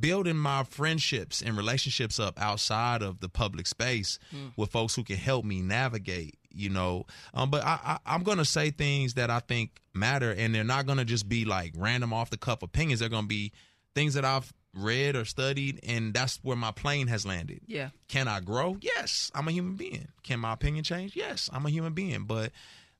building 0.00 0.36
my 0.36 0.64
friendships 0.64 1.42
and 1.42 1.56
relationships 1.56 2.18
up 2.20 2.40
outside 2.40 3.02
of 3.02 3.20
the 3.20 3.28
public 3.28 3.66
space 3.66 4.18
with 4.56 4.70
folks 4.70 4.94
who 4.94 5.04
can 5.04 5.16
help 5.16 5.44
me 5.44 5.60
navigate 5.60 6.36
you 6.58 6.70
know. 6.70 7.04
Um, 7.34 7.50
but 7.50 7.62
I, 7.64 7.78
I 7.84 8.14
i'm 8.14 8.22
gonna 8.22 8.44
say 8.44 8.70
things 8.70 9.14
that 9.14 9.28
i 9.30 9.40
think 9.40 9.78
matter 9.94 10.32
and 10.32 10.54
they're 10.54 10.64
not 10.64 10.86
gonna 10.86 11.04
just 11.04 11.28
be 11.28 11.44
like 11.44 11.74
random 11.76 12.12
off 12.14 12.30
the 12.30 12.38
cuff 12.38 12.62
opinions. 12.62 13.00
They're 13.00 13.10
gonna 13.10 13.26
be 13.26 13.52
things 13.94 14.14
that 14.14 14.24
i've 14.24 14.52
read 14.74 15.16
or 15.16 15.24
studied 15.26 15.80
and 15.86 16.12
that's 16.14 16.38
where 16.42 16.56
my 16.56 16.70
plane 16.70 17.06
has 17.08 17.24
landed. 17.26 17.60
Yeah. 17.66 17.90
can 18.08 18.26
i 18.28 18.40
grow? 18.40 18.76
Yes 18.80 19.30
i'm 19.34 19.48
a 19.48 19.50
human 19.52 19.76
being. 19.76 20.08
Can 20.22 20.40
my 20.40 20.54
opinion 20.54 20.82
change? 20.84 21.14
Yes 21.14 21.50
i'm 21.52 21.66
a 21.66 21.70
human 21.70 21.92
being. 21.92 22.24
But 22.24 22.52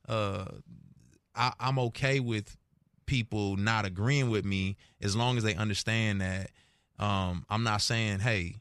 uh 0.07 0.45
I, 1.37 1.53
i'm 1.59 1.79
okay 1.79 2.19
with 2.19 2.57
people 3.05 3.55
not 3.55 3.85
agreeing 3.85 4.29
with 4.29 4.43
me 4.45 4.75
as 5.01 5.15
long 5.15 5.37
as 5.37 5.43
they 5.43 5.55
understand 5.55 6.19
that 6.21 6.51
um, 6.99 7.45
I'm 7.49 7.63
not 7.63 7.81
saying, 7.81 8.19
hey, 8.19 8.55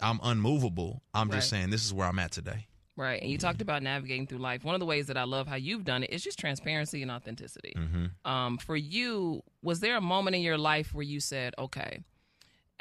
I'm 0.00 0.20
unmovable. 0.22 1.02
I'm 1.14 1.30
just 1.30 1.48
saying 1.48 1.70
this 1.70 1.84
is 1.84 1.94
where 1.94 2.06
I'm 2.08 2.18
at 2.18 2.32
today. 2.32 2.66
Right. 2.96 3.22
And 3.22 3.30
you 3.30 3.38
talked 3.38 3.62
about 3.62 3.82
navigating 3.82 4.26
through 4.26 4.38
life. 4.38 4.64
One 4.64 4.74
of 4.74 4.80
the 4.80 4.86
ways 4.86 5.06
that 5.06 5.16
I 5.16 5.22
love 5.22 5.46
how 5.46 5.54
you've 5.54 5.84
done 5.84 6.02
it 6.02 6.10
is 6.10 6.22
just 6.24 6.38
transparency 6.38 7.02
and 7.02 7.10
authenticity. 7.10 7.74
Mm-hmm. 7.76 8.30
Um, 8.30 8.58
for 8.58 8.76
you, 8.76 9.42
was 9.62 9.78
there 9.78 9.96
a 9.96 10.00
moment 10.00 10.34
in 10.34 10.42
your 10.42 10.58
life 10.58 10.92
where 10.92 11.04
you 11.04 11.20
said, 11.20 11.54
okay, 11.56 12.00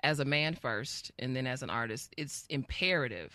as 0.02 0.20
a 0.20 0.26
man 0.26 0.56
first 0.56 1.12
and 1.20 1.36
then 1.36 1.46
as 1.46 1.62
an 1.62 1.70
artist, 1.70 2.14
it's 2.18 2.46
imperative 2.50 3.32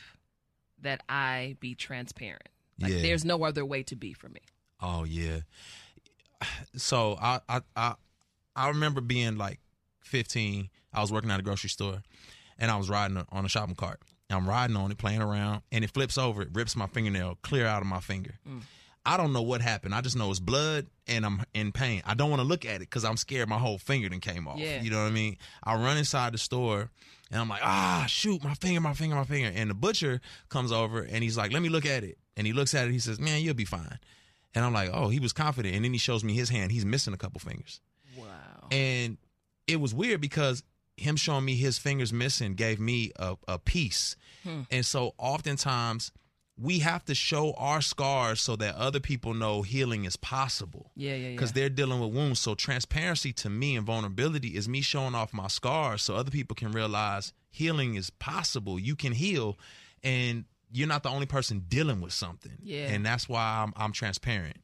that 0.80 1.02
I 1.08 1.56
be 1.60 1.76
transparent? 1.76 2.48
Like, 2.80 2.92
Yeah. 2.92 3.02
there's 3.02 3.24
no 3.24 3.44
other 3.44 3.64
way 3.64 3.84
to 3.84 3.94
be 3.94 4.12
for 4.12 4.28
me. 4.28 4.40
Oh 4.80 5.04
yeah. 5.04 5.40
So 6.76 7.16
I 7.20 7.40
I 7.48 7.60
I, 7.76 7.94
I 8.56 8.68
remember 8.68 9.00
being 9.00 9.36
like 9.36 9.60
15. 10.04 10.68
I 10.94 11.00
was 11.00 11.10
working 11.10 11.30
at 11.30 11.40
a 11.40 11.42
grocery 11.42 11.70
store, 11.70 12.02
and 12.58 12.70
I 12.70 12.76
was 12.76 12.90
riding 12.90 13.24
on 13.30 13.44
a 13.44 13.48
shopping 13.48 13.74
cart. 13.74 14.00
I'm 14.30 14.48
riding 14.48 14.76
on 14.76 14.90
it, 14.90 14.98
playing 14.98 15.20
around, 15.22 15.62
and 15.70 15.84
it 15.84 15.90
flips 15.92 16.16
over. 16.16 16.42
It 16.42 16.48
rips 16.52 16.74
my 16.74 16.86
fingernail 16.86 17.38
clear 17.42 17.66
out 17.66 17.82
of 17.82 17.86
my 17.88 18.00
finger. 18.00 18.34
I 19.04 19.16
don't 19.16 19.32
know 19.32 19.42
what 19.42 19.60
happened. 19.60 19.94
I 19.94 20.00
just 20.00 20.16
know 20.16 20.30
it's 20.30 20.38
blood, 20.40 20.86
and 21.08 21.26
I'm 21.26 21.42
in 21.54 21.72
pain. 21.72 22.02
I 22.06 22.14
don't 22.14 22.30
want 22.30 22.40
to 22.40 22.46
look 22.46 22.64
at 22.64 22.76
it 22.76 22.80
because 22.80 23.04
I'm 23.04 23.16
scared 23.16 23.48
my 23.48 23.58
whole 23.58 23.78
finger 23.78 24.08
then 24.08 24.20
came 24.20 24.46
off. 24.46 24.58
Yeah. 24.58 24.80
You 24.80 24.90
know 24.90 24.98
what 25.02 25.08
I 25.08 25.10
mean? 25.10 25.38
I 25.64 25.74
run 25.74 25.96
inside 25.96 26.32
the 26.34 26.38
store, 26.38 26.88
and 27.30 27.40
I'm 27.40 27.48
like, 27.48 27.62
ah, 27.64 28.04
shoot, 28.08 28.44
my 28.44 28.54
finger, 28.54 28.80
my 28.80 28.94
finger, 28.94 29.16
my 29.16 29.24
finger. 29.24 29.50
And 29.54 29.70
the 29.70 29.74
butcher 29.74 30.20
comes 30.48 30.70
over, 30.72 31.02
and 31.02 31.22
he's 31.22 31.36
like, 31.36 31.52
let 31.52 31.62
me 31.62 31.68
look 31.68 31.84
at 31.84 32.04
it. 32.04 32.16
And 32.36 32.46
he 32.46 32.52
looks 32.52 32.74
at 32.74 32.86
it. 32.86 32.92
He 32.92 33.00
says, 33.00 33.18
man, 33.18 33.42
you'll 33.42 33.54
be 33.54 33.64
fine. 33.64 33.98
And 34.54 34.64
I'm 34.64 34.72
like, 34.72 34.90
oh, 34.92 35.08
he 35.08 35.18
was 35.20 35.32
confident. 35.32 35.74
And 35.74 35.84
then 35.84 35.92
he 35.92 35.98
shows 35.98 36.22
me 36.22 36.34
his 36.34 36.48
hand. 36.50 36.72
He's 36.72 36.84
missing 36.84 37.14
a 37.14 37.16
couple 37.16 37.40
fingers. 37.40 37.80
Wow. 38.16 38.26
And 38.70 39.16
it 39.66 39.80
was 39.80 39.94
weird 39.94 40.20
because 40.20 40.62
him 40.96 41.16
showing 41.16 41.44
me 41.44 41.56
his 41.56 41.78
fingers 41.78 42.12
missing 42.12 42.54
gave 42.54 42.78
me 42.78 43.12
a, 43.16 43.36
a 43.48 43.58
peace. 43.58 44.16
Hmm. 44.44 44.62
And 44.70 44.84
so 44.84 45.14
oftentimes 45.18 46.12
we 46.60 46.80
have 46.80 47.02
to 47.06 47.14
show 47.14 47.54
our 47.54 47.80
scars 47.80 48.40
so 48.42 48.56
that 48.56 48.74
other 48.76 49.00
people 49.00 49.32
know 49.32 49.62
healing 49.62 50.04
is 50.04 50.16
possible 50.16 50.90
Yeah, 50.94 51.12
yeah, 51.14 51.28
yeah. 51.28 51.30
because 51.30 51.52
they're 51.52 51.70
dealing 51.70 51.98
with 51.98 52.12
wounds. 52.12 52.40
So 52.40 52.54
transparency 52.54 53.32
to 53.34 53.48
me 53.48 53.74
and 53.74 53.86
vulnerability 53.86 54.48
is 54.48 54.68
me 54.68 54.82
showing 54.82 55.14
off 55.14 55.32
my 55.32 55.48
scars 55.48 56.02
so 56.02 56.14
other 56.14 56.30
people 56.30 56.54
can 56.54 56.70
realize 56.72 57.32
healing 57.50 57.94
is 57.94 58.10
possible. 58.10 58.78
You 58.78 58.96
can 58.96 59.12
heal. 59.12 59.58
And 60.04 60.44
you're 60.72 60.88
not 60.88 61.02
the 61.02 61.10
only 61.10 61.26
person 61.26 61.64
dealing 61.68 62.00
with 62.00 62.12
something. 62.12 62.56
Yeah. 62.62 62.88
And 62.88 63.04
that's 63.04 63.28
why 63.28 63.62
I'm 63.62 63.72
I'm 63.76 63.92
transparent. 63.92 64.56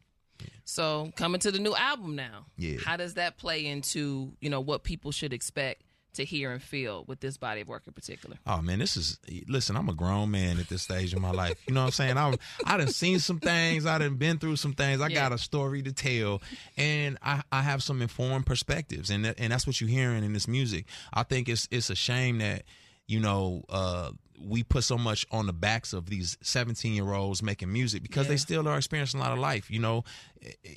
So 0.65 1.13
coming 1.17 1.41
to 1.41 1.51
the 1.51 1.59
new 1.59 1.75
album 1.75 2.15
now. 2.17 2.47
Yeah. 2.57 2.79
How 2.85 2.97
does 2.97 3.15
that 3.15 3.39
play 3.39 3.67
into, 3.67 4.33
you 4.41 4.51
know, 4.51 4.61
what 4.61 4.83
people 4.85 5.11
should 5.13 5.33
expect 5.33 5.83
to 6.15 6.25
hear 6.25 6.51
and 6.53 6.63
feel 6.63 7.05
with 7.07 7.21
this 7.21 7.37
body 7.37 7.61
of 7.61 7.69
work 7.69 7.85
in 7.87 7.93
particular? 7.93 8.37
Oh 8.47 8.61
man, 8.63 8.79
this 8.79 8.97
is 8.97 9.19
listen. 9.47 9.77
I'm 9.77 9.89
a 9.89 9.95
grown 9.95 10.31
man 10.31 10.59
at 10.59 10.69
this 10.69 10.83
stage 10.83 11.13
of 11.15 11.21
my 11.21 11.31
life. 11.31 11.59
You 11.67 11.75
know 11.75 11.81
what 11.83 11.87
I'm 11.87 11.93
saying? 11.93 12.17
I've 12.17 12.39
I 12.65 12.77
done 12.77 12.89
seen 12.89 13.19
some 13.19 13.41
things. 13.41 13.87
I 13.87 13.99
done 13.99 14.17
been 14.17 14.39
through 14.39 14.57
some 14.57 14.73
things. 14.75 15.01
I 15.01 15.09
Yeah. 15.09 15.15
got 15.29 15.33
a 15.33 15.39
story 15.39 15.83
to 15.83 15.93
tell, 15.93 16.43
and 16.77 17.19
I, 17.23 17.43
I 17.53 17.63
have 17.63 17.83
some 17.83 18.03
informed 18.03 18.47
perspectives, 18.47 19.11
and 19.11 19.25
that, 19.25 19.37
and 19.39 19.53
that's 19.53 19.67
what 19.67 19.81
you're 19.81 19.91
hearing 19.91 20.25
in 20.25 20.33
this 20.33 20.49
music. 20.49 20.87
I 21.13 21.23
think 21.23 21.49
it's 21.49 21.69
it's 21.71 21.91
a 21.91 21.95
shame 21.97 22.39
that 22.39 22.65
you 23.07 23.21
know 23.21 23.65
uh, 23.69 24.11
we 24.41 24.63
put 24.63 24.85
so 24.85 24.97
much 24.97 25.27
on 25.31 25.47
the 25.47 25.53
backs 25.53 25.93
of 25.93 26.07
these 26.11 26.37
17 26.43 26.93
year 26.95 27.13
olds 27.13 27.43
making 27.43 27.73
music 27.73 28.03
because 28.03 28.27
Yeah. 28.27 28.31
they 28.31 28.37
still 28.37 28.69
are 28.69 28.77
experiencing 28.77 29.21
a 29.21 29.23
lot 29.23 29.33
of 29.33 29.39
life. 29.39 29.71
You 29.71 29.81
know, 29.81 30.05
eh, 30.43 30.51
eh, 30.65 30.75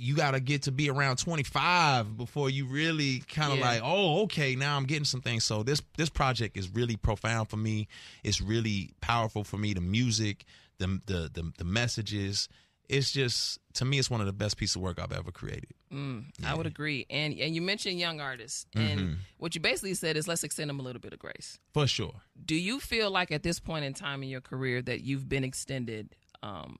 you 0.00 0.14
got 0.14 0.32
to 0.32 0.40
get 0.40 0.62
to 0.62 0.72
be 0.72 0.88
around 0.90 1.16
25 1.16 2.16
before 2.16 2.50
you 2.50 2.66
really 2.66 3.20
kind 3.28 3.52
of 3.52 3.58
Yeah. 3.58 3.64
like 3.70 3.80
oh 3.82 4.22
okay 4.22 4.54
now 4.54 4.76
i'm 4.76 4.84
getting 4.84 5.04
some 5.04 5.20
things 5.20 5.42
so 5.42 5.64
this 5.64 5.82
this 5.96 6.08
project 6.08 6.56
is 6.56 6.68
really 6.72 6.94
profound 6.96 7.48
for 7.48 7.56
me 7.56 7.88
it's 8.22 8.40
really 8.40 8.92
powerful 9.00 9.42
for 9.42 9.58
me 9.58 9.74
the 9.74 9.80
music 9.80 10.44
the 10.78 11.00
the 11.06 11.28
the, 11.32 11.52
the 11.58 11.64
messages 11.64 12.48
it's 12.88 13.12
just 13.12 13.58
to 13.74 13.84
me 13.84 13.98
it's 13.98 14.10
one 14.10 14.20
of 14.20 14.26
the 14.26 14.32
best 14.32 14.56
pieces 14.56 14.76
of 14.76 14.82
work 14.82 14.98
i've 15.00 15.12
ever 15.12 15.30
created 15.32 15.70
Mm, 15.90 16.26
I 16.44 16.54
would 16.54 16.66
agree. 16.66 17.06
And 17.08 17.32
and 17.38 17.54
you 17.54 17.62
mentioned 17.62 17.98
young 17.98 18.20
artists. 18.20 18.66
And 18.76 19.00
Mm-hmm. 19.00 19.12
what 19.38 19.54
you 19.54 19.60
basically 19.62 19.94
said 19.94 20.18
is 20.18 20.28
let's 20.28 20.44
extend 20.44 20.68
them 20.68 20.80
a 20.80 20.82
little 20.82 21.00
bit 21.00 21.14
of 21.14 21.18
grace. 21.18 21.58
for 21.72 21.86
sure 21.86 22.12
Do 22.44 22.54
you 22.56 22.78
feel 22.78 23.10
like 23.10 23.32
at 23.32 23.42
this 23.42 23.58
point 23.58 23.86
in 23.86 23.94
time 23.94 24.22
in 24.22 24.28
your 24.28 24.42
career 24.42 24.82
that 24.82 25.00
you've 25.00 25.30
been 25.30 25.44
extended 25.44 26.14
um, 26.42 26.76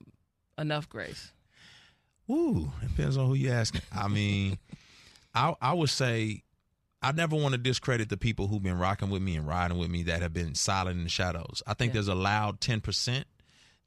enough 0.58 0.90
grace? 0.90 1.32
Ooh, 2.30 2.70
depends 2.82 3.16
on 3.16 3.26
who 3.28 3.34
you 3.34 3.50
ask. 3.50 3.74
I 3.94 4.08
mean, 4.08 4.58
I 5.34 5.54
I 5.60 5.72
would 5.72 5.88
say 5.90 6.42
I 7.00 7.12
never 7.12 7.34
want 7.36 7.52
to 7.52 7.58
discredit 7.58 8.08
the 8.10 8.16
people 8.18 8.48
who've 8.48 8.62
been 8.62 8.78
rocking 8.78 9.08
with 9.08 9.22
me 9.22 9.36
and 9.36 9.46
riding 9.46 9.78
with 9.78 9.88
me 9.88 10.02
that 10.04 10.20
have 10.20 10.34
been 10.34 10.54
silent 10.54 10.98
in 10.98 11.04
the 11.04 11.08
shadows. 11.10 11.62
I 11.66 11.72
think 11.74 11.90
Yeah. 11.90 11.94
there's 11.94 12.08
a 12.08 12.14
loud 12.14 12.60
ten 12.60 12.80
percent 12.82 13.26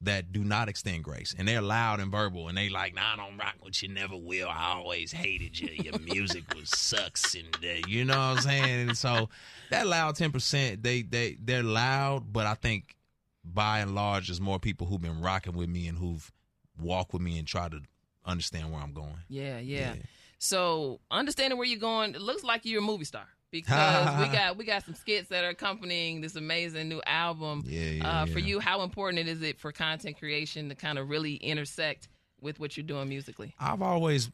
that 0.04 0.32
do 0.32 0.44
not 0.44 0.68
extend 0.68 1.04
grace, 1.04 1.36
and 1.38 1.48
they're 1.48 1.62
loud 1.62 2.00
and 2.00 2.12
verbal, 2.12 2.48
and 2.48 2.58
they 2.58 2.70
like, 2.70 2.96
"Nah, 2.96 3.14
I 3.14 3.16
don't 3.18 3.38
rock 3.38 3.56
with 3.64 3.82
you, 3.84 3.90
never 3.90 4.18
will. 4.18 4.50
I 4.50 4.74
always 4.76 5.12
hated 5.12 5.60
you. 5.60 5.70
Your 5.84 6.00
music 6.00 6.44
was 6.56 6.70
sucks, 6.78 7.36
and 7.36 7.56
uh, 7.64 7.88
you 7.88 8.06
know 8.06 8.14
what 8.14 8.38
I'm 8.38 8.38
saying." 8.40 8.90
And 8.90 8.98
so 8.98 9.30
that 9.70 9.88
loud 9.88 10.16
ten 10.16 10.32
percent, 10.32 10.84
they 10.84 11.04
they 11.04 11.38
they're 11.40 11.64
loud, 11.64 12.34
but 12.34 12.48
I 12.48 12.56
think 12.56 12.96
by 13.44 13.80
and 13.80 13.96
large, 13.96 14.28
there's 14.28 14.42
more 14.42 14.60
people 14.60 14.88
who've 14.88 15.02
been 15.02 15.22
rocking 15.22 15.54
with 15.54 15.70
me 15.70 15.88
and 15.88 15.98
who've 15.98 16.32
walked 16.80 17.14
with 17.14 17.22
me 17.22 17.38
and 17.38 17.48
tried 17.48 17.72
to 17.72 17.82
understand 18.26 18.72
where 18.72 18.82
I'm 18.82 18.94
going. 18.94 19.18
Yeah, 19.30 19.60
yeah. 19.60 19.94
Yeah. 19.94 20.02
So 20.40 21.00
understanding 21.12 21.58
where 21.58 21.68
you're 21.68 21.80
going, 21.80 22.16
it 22.16 22.22
looks 22.22 22.44
like 22.44 22.66
you're 22.66 22.82
a 22.82 22.86
movie 22.86 23.06
star 23.06 23.28
because 23.52 24.20
we 24.20 24.28
got 24.36 24.58
we 24.58 24.66
got 24.66 24.84
some 24.84 24.96
skits 24.96 25.30
that 25.30 25.44
are 25.44 25.50
accompanying 25.50 26.22
this 26.22 26.36
amazing 26.36 26.90
new 26.90 27.02
album. 27.06 27.64
Yeah, 27.68 27.82
yeah, 27.82 28.22
uh, 28.22 28.26
For 28.26 28.40
you, 28.40 28.60
how 28.60 28.82
important 28.82 29.28
is 29.28 29.42
it 29.42 29.60
for 29.60 29.72
content 29.72 30.18
creation 30.18 30.70
to 30.70 30.76
kind 30.76 30.98
of 30.98 31.10
really 31.10 31.36
intersect 31.36 32.08
with 32.42 32.60
what 32.60 32.78
you're 32.78 32.86
doing 32.86 33.10
musically? 33.10 33.54
I've 33.60 33.82
always 33.82 34.30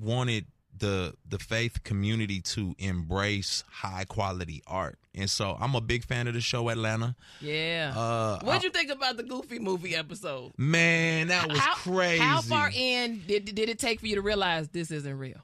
wanted 0.00 0.46
the 0.78 1.14
the 1.28 1.38
faith 1.38 1.82
community 1.84 2.40
to 2.40 2.74
embrace 2.78 3.64
high 3.70 4.04
quality 4.04 4.62
art, 4.66 4.98
and 5.14 5.30
so 5.30 5.56
I'm 5.58 5.74
a 5.74 5.80
big 5.80 6.04
fan 6.04 6.26
of 6.28 6.34
the 6.34 6.40
show 6.40 6.68
Atlanta. 6.68 7.16
Yeah. 7.40 7.92
Uh, 7.96 8.40
What'd 8.42 8.64
you 8.64 8.70
think 8.70 8.90
about 8.90 9.16
the 9.16 9.22
Goofy 9.22 9.58
movie 9.58 9.94
episode? 9.94 10.52
man, 10.56 11.28
that 11.28 11.48
was 11.48 11.58
how, 11.58 11.74
crazy. 11.74 12.22
How 12.22 12.40
far 12.40 12.70
in 12.74 13.22
did 13.26 13.46
did 13.54 13.68
it 13.68 13.78
take 13.78 14.00
for 14.00 14.06
you 14.06 14.16
to 14.16 14.22
realize 14.22 14.68
this 14.68 14.90
isn't 14.90 15.18
real? 15.18 15.40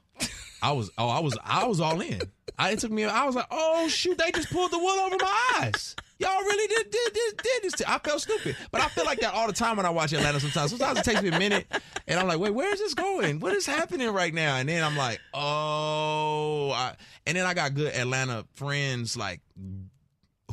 I 0.63 0.71
was 0.71 0.89
oh 0.97 1.09
I 1.09 1.19
was 1.19 1.37
I 1.43 1.67
was 1.67 1.81
all 1.81 1.99
in. 1.99 2.21
I, 2.57 2.71
it 2.71 2.79
took 2.79 2.91
me. 2.91 3.03
I 3.03 3.25
was 3.25 3.35
like, 3.35 3.47
oh 3.51 3.89
shoot, 3.89 4.17
they 4.17 4.31
just 4.31 4.49
pulled 4.49 4.71
the 4.71 4.77
wool 4.77 4.87
over 4.87 5.17
my 5.19 5.59
eyes. 5.59 5.95
Y'all 6.19 6.39
really 6.39 6.67
did 6.67 6.89
did 6.89 7.13
did, 7.13 7.37
did 7.37 7.63
this. 7.63 7.73
To, 7.73 7.91
I 7.91 7.99
felt 7.99 8.21
stupid, 8.21 8.55
but 8.71 8.79
I 8.79 8.87
feel 8.87 9.03
like 9.03 9.19
that 9.19 9.33
all 9.33 9.47
the 9.47 9.53
time 9.53 9.75
when 9.75 9.85
I 9.85 9.89
watch 9.89 10.13
Atlanta. 10.13 10.39
Sometimes, 10.39 10.69
sometimes 10.69 10.99
it 10.99 11.03
takes 11.03 11.21
me 11.21 11.29
a 11.29 11.37
minute, 11.37 11.67
and 12.07 12.17
I'm 12.17 12.27
like, 12.27 12.39
wait, 12.39 12.53
where 12.53 12.71
is 12.73 12.79
this 12.79 12.93
going? 12.93 13.41
What 13.41 13.53
is 13.53 13.65
happening 13.65 14.09
right 14.11 14.33
now? 14.33 14.55
And 14.55 14.69
then 14.69 14.85
I'm 14.85 14.95
like, 14.95 15.19
oh, 15.33 16.71
I, 16.71 16.95
and 17.27 17.35
then 17.35 17.45
I 17.45 17.53
got 17.53 17.73
good 17.73 17.93
Atlanta 17.93 18.45
friends 18.53 19.17
like 19.17 19.41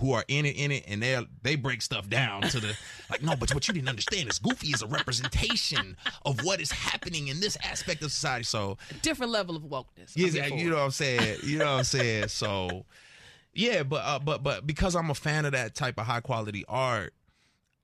who 0.00 0.12
are 0.12 0.24
in 0.28 0.46
it 0.46 0.56
in 0.56 0.72
it 0.72 0.84
and 0.88 1.02
they 1.02 1.24
they 1.42 1.56
break 1.56 1.82
stuff 1.82 2.08
down 2.08 2.42
to 2.42 2.58
the 2.58 2.76
like 3.10 3.22
no 3.22 3.36
but 3.36 3.52
what 3.54 3.68
you 3.68 3.74
didn't 3.74 3.88
understand 3.88 4.28
is 4.28 4.38
goofy 4.38 4.68
is 4.68 4.82
a 4.82 4.86
representation 4.86 5.96
of 6.26 6.42
what 6.44 6.60
is 6.60 6.70
happening 6.72 7.28
in 7.28 7.38
this 7.40 7.56
aspect 7.62 8.02
of 8.02 8.10
society 8.10 8.44
so 8.44 8.76
Different 9.02 9.30
level 9.30 9.56
of 9.56 9.62
wokeness. 9.62 10.12
yeah, 10.14 10.26
I'm 10.26 10.32
here 10.32 10.48
for 10.50 10.56
you 10.56 10.70
know 10.70 10.76
what 10.76 10.82
I'm 10.82 10.90
saying. 10.90 11.38
You 11.44 11.58
know 11.58 11.64
what 11.66 11.78
I'm 11.78 11.84
saying. 11.84 12.28
So, 12.28 12.84
yeah, 13.54 13.82
but 13.82 13.96
uh, 14.04 14.18
but 14.18 14.42
but 14.42 14.66
because 14.66 14.96
I'm 14.96 15.10
a 15.10 15.14
fan 15.14 15.44
of 15.44 15.52
that 15.52 15.74
type 15.74 15.98
of 15.98 16.06
high 16.06 16.20
quality 16.20 16.64
art, 16.68 17.14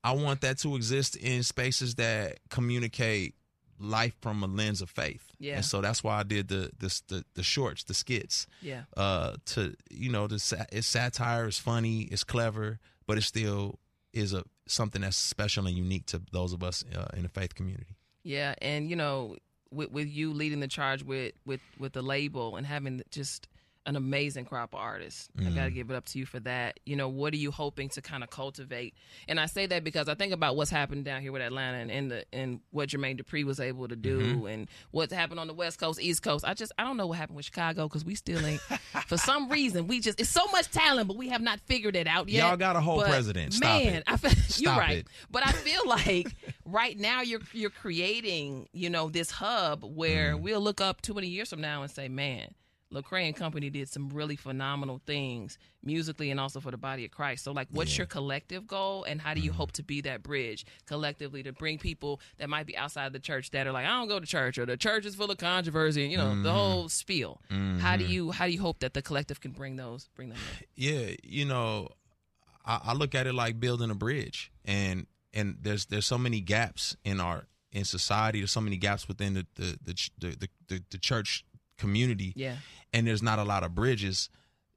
I 0.03 0.13
want 0.13 0.41
that 0.41 0.59
to 0.59 0.75
exist 0.77 1.17
in 1.17 1.43
spaces 1.43 1.95
that 1.97 2.39
communicate 2.51 3.35
life 3.79 4.15
from 4.21 4.43
a 4.43 4.47
lens 4.47 4.83
of 4.83 4.91
faith. 4.91 5.33
Yeah. 5.39 5.57
and 5.57 5.65
so 5.65 5.81
that's 5.81 6.03
why 6.03 6.21
I 6.21 6.23
did 6.23 6.49
the 6.49 6.71
the 6.79 7.01
the, 7.09 7.25
the 7.35 7.43
shorts, 7.43 7.85
the 7.85 7.95
skits. 7.95 8.47
Yeah. 8.63 8.83
Uh, 8.97 9.37
to 9.47 9.75
you 9.91 10.11
know, 10.11 10.27
the 10.27 10.67
it's 10.73 10.87
satire, 10.87 11.47
it's 11.47 11.59
funny, 11.59 12.03
it's 12.03 12.25
clever, 12.25 12.79
but 13.07 13.19
it 13.19 13.23
still 13.23 13.79
is 14.13 14.33
a 14.33 14.45
something 14.67 15.03
that's 15.03 15.17
special 15.17 15.67
and 15.67 15.77
unique 15.77 16.07
to 16.07 16.23
those 16.33 16.53
of 16.53 16.63
us 16.63 16.85
uh, 16.95 17.09
in 17.17 17.23
the 17.23 17.29
faith 17.29 17.55
community. 17.55 17.97
Yeah, 18.23 18.55
and 18.61 18.91
you 18.91 18.97
know, 18.97 19.37
with 19.71 19.91
with 19.91 20.09
you 20.09 20.33
leading 20.33 20.61
the 20.61 20.69
charge 20.69 21.03
with 21.03 21.35
with 21.45 21.61
with 21.79 21.93
the 21.93 22.03
label 22.03 22.57
and 22.57 22.67
having 22.67 23.03
just 23.11 23.49
an 23.87 23.97
amazing 23.97 24.45
crop 24.45 24.75
of 24.75 24.81
artists, 24.81 25.29
I 25.39 25.45
got 25.51 25.65
to 25.65 25.71
give 25.71 25.91
it 25.91 25.95
up 25.97 26.05
to 26.07 26.19
you 26.19 26.27
for 26.27 26.41
that. 26.41 26.81
You 26.85 26.97
know, 26.97 27.09
what 27.09 27.33
are 27.33 27.37
you 27.39 27.51
hoping 27.53 27.89
to 27.91 28.03
kind 28.03 28.23
of 28.25 28.31
cultivate? 28.31 28.95
And 29.29 29.39
I 29.41 29.47
say 29.47 29.67
that 29.67 29.85
because 29.85 30.09
I 30.09 30.15
think 30.15 30.33
about 30.33 30.57
what's 30.57 30.71
happened 30.71 31.05
down 31.05 31.23
here 31.23 31.31
with 31.33 31.41
Atlanta 31.41 31.79
and, 31.79 31.91
and 31.91 32.11
the 32.11 32.25
and 32.33 32.61
what 32.73 32.89
Jermaine 32.89 33.21
Dupri 33.21 33.45
was 33.45 33.61
able 33.61 33.87
to 33.89 33.97
do, 33.97 34.47
and 34.47 34.69
what's 34.91 35.13
happened 35.13 35.39
on 35.41 35.47
the 35.47 35.55
West 35.55 35.79
Coast, 35.79 36.01
East 36.03 36.23
Coast. 36.23 36.45
I 36.45 36.53
just 36.55 36.73
I 36.79 36.85
don't 36.85 36.97
know 36.97 37.07
what 37.07 37.19
happened 37.19 37.37
with 37.37 37.47
Chicago 37.47 37.89
because 37.89 38.05
we 38.05 38.15
still 38.17 38.45
ain't. 38.45 38.61
for 39.07 39.17
some 39.17 39.49
reason, 39.49 39.87
we 39.87 40.01
just 40.01 40.21
it's 40.21 40.31
so 40.31 40.45
much 40.53 40.69
talent, 40.71 41.09
but 41.09 41.17
we 41.17 41.29
have 41.29 41.41
not 41.41 41.61
figured 41.61 41.95
it 41.97 42.07
out 42.09 42.29
yet. 42.29 42.47
Y'all 42.47 42.57
got 42.57 42.77
a 42.77 42.81
whole 42.81 42.99
But, 42.99 43.09
president. 43.09 43.55
Stop 43.55 43.83
man, 43.85 43.95
it. 43.95 44.05
I 44.07 44.17
feel, 44.17 44.33
you're 44.73 44.79
right. 44.81 44.99
it. 44.99 45.07
But 45.31 45.47
I 45.47 45.53
feel 45.53 45.83
like 45.87 46.35
right 46.65 46.99
now 46.99 47.23
you're 47.23 47.41
you're 47.53 47.71
creating, 47.71 48.69
you 48.73 48.91
know, 48.91 49.09
this 49.09 49.31
hub 49.31 49.85
where 49.85 50.35
Mm. 50.35 50.41
we'll 50.41 50.61
look 50.61 50.81
up 50.81 51.03
20 51.03 51.27
years 51.29 51.51
from 51.51 51.61
now 51.61 51.83
and 51.83 51.91
say, 51.91 52.09
man, 52.09 52.55
Lecrae 52.97 53.27
and 53.27 53.37
Company 53.37 53.69
did 53.71 53.89
some 53.89 54.09
really 54.09 54.37
phenomenal 54.37 55.01
things 55.07 55.59
musically 55.85 56.31
and 56.31 56.41
also 56.41 56.61
for 56.61 56.71
the 56.71 56.77
body 56.77 57.05
of 57.05 57.11
Christ. 57.11 57.45
So, 57.45 57.53
like, 57.53 57.69
what's 57.71 57.97
your 57.99 58.07
collective 58.07 58.67
goal, 58.67 59.05
and 59.05 59.21
how 59.21 59.35
do 59.35 59.41
you 59.41 59.53
hope 59.53 59.73
to 59.73 59.83
be 59.83 60.01
that 60.03 60.23
bridge 60.23 60.65
collectively 60.87 61.43
to 61.43 61.53
bring 61.53 61.79
people 61.79 62.21
that 62.39 62.49
might 62.49 62.67
be 62.67 62.77
outside 62.77 63.13
the 63.13 63.19
church 63.21 63.51
that 63.51 63.67
are 63.67 63.73
like, 63.73 63.87
I 63.87 63.91
don't 63.91 64.09
go 64.09 64.19
to 64.21 64.27
church, 64.27 64.59
or 64.59 64.67
the 64.67 64.77
church 64.77 65.05
is 65.07 65.15
full 65.15 65.31
of 65.31 65.39
controversy, 65.39 66.03
and 66.05 66.11
you 66.13 66.19
know, 66.19 66.27
Mm-hmm. 66.27 66.43
the 66.43 66.53
whole 66.53 66.89
spiel. 66.89 67.41
How 67.79 67.97
do 67.97 68.05
you 68.05 68.31
how 68.33 68.47
do 68.47 68.53
you 68.53 68.61
hope 68.61 68.81
that 68.81 68.95
the 68.95 69.03
collective 69.03 69.41
can 69.41 69.53
bring 69.53 69.77
those 69.77 70.09
bring 70.17 70.29
them 70.31 70.39
in? 70.61 70.67
yeah 70.75 71.15
you 71.23 71.45
know 71.45 71.89
I, 72.65 72.81
I 72.87 72.93
look 72.95 73.15
at 73.15 73.27
it 73.27 73.35
like 73.35 73.61
building 73.61 73.91
a 73.91 73.95
bridge 73.95 74.51
and 74.65 75.07
and 75.33 75.59
there's 75.63 75.87
there's 75.87 76.07
so 76.07 76.19
many 76.19 76.41
gaps 76.41 76.97
in 77.05 77.21
our 77.21 77.47
in 77.73 77.85
society 77.85 78.41
there's 78.41 78.51
so 78.51 78.61
many 78.61 78.77
gaps 78.77 79.07
within 79.09 79.35
the 79.35 79.47
the 79.55 79.79
the, 79.85 80.11
the, 80.19 80.49
the, 80.69 80.83
the 80.91 80.99
church 80.99 81.45
community 81.79 82.33
Yeah. 82.37 82.57
and 82.93 83.07
there's 83.07 83.23
not 83.23 83.39
a 83.39 83.45
lot 83.45 83.63
of 83.65 83.75
bridges 83.75 84.29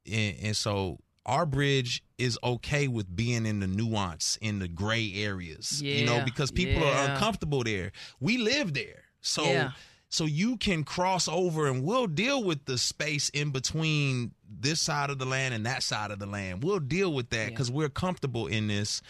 and, 0.06 0.36
and 0.42 0.56
so 0.58 1.00
our 1.26 1.46
bridge 1.46 2.04
is 2.18 2.40
okay 2.44 2.88
with 2.88 3.14
being 3.16 3.46
in 3.46 3.60
the 3.60 3.68
nuance 3.68 4.38
in 4.42 4.60
the 4.60 4.68
gray 4.68 5.12
areas 5.16 5.82
you 5.82 6.06
know 6.06 6.22
because 6.26 6.52
people 6.52 6.82
yeah. 6.82 7.08
are 7.08 7.12
uncomfortable 7.12 7.64
there 7.64 7.92
we 8.20 8.38
live 8.38 8.74
there 8.74 9.04
so 9.22 9.44
Yeah. 9.44 9.72
so 10.10 10.26
you 10.26 10.58
can 10.58 10.84
cross 10.84 11.28
over 11.28 11.68
and 11.68 11.84
we'll 11.84 12.08
deal 12.08 12.44
with 12.44 12.66
the 12.66 12.78
space 12.78 13.30
in 13.30 13.52
between 13.52 14.32
this 14.50 14.80
side 14.82 15.10
of 15.10 15.20
the 15.20 15.26
land 15.26 15.54
and 15.54 15.66
that 15.66 15.84
side 15.84 16.10
of 16.12 16.20
the 16.20 16.26
land 16.26 16.64
we'll 16.64 16.80
deal 16.80 17.14
with 17.14 17.30
that 17.30 17.44
Yeah. 17.44 17.50
because 17.50 17.70
we're 17.70 17.90
comfortable 17.90 18.48
in 18.48 18.68
this 18.68 19.02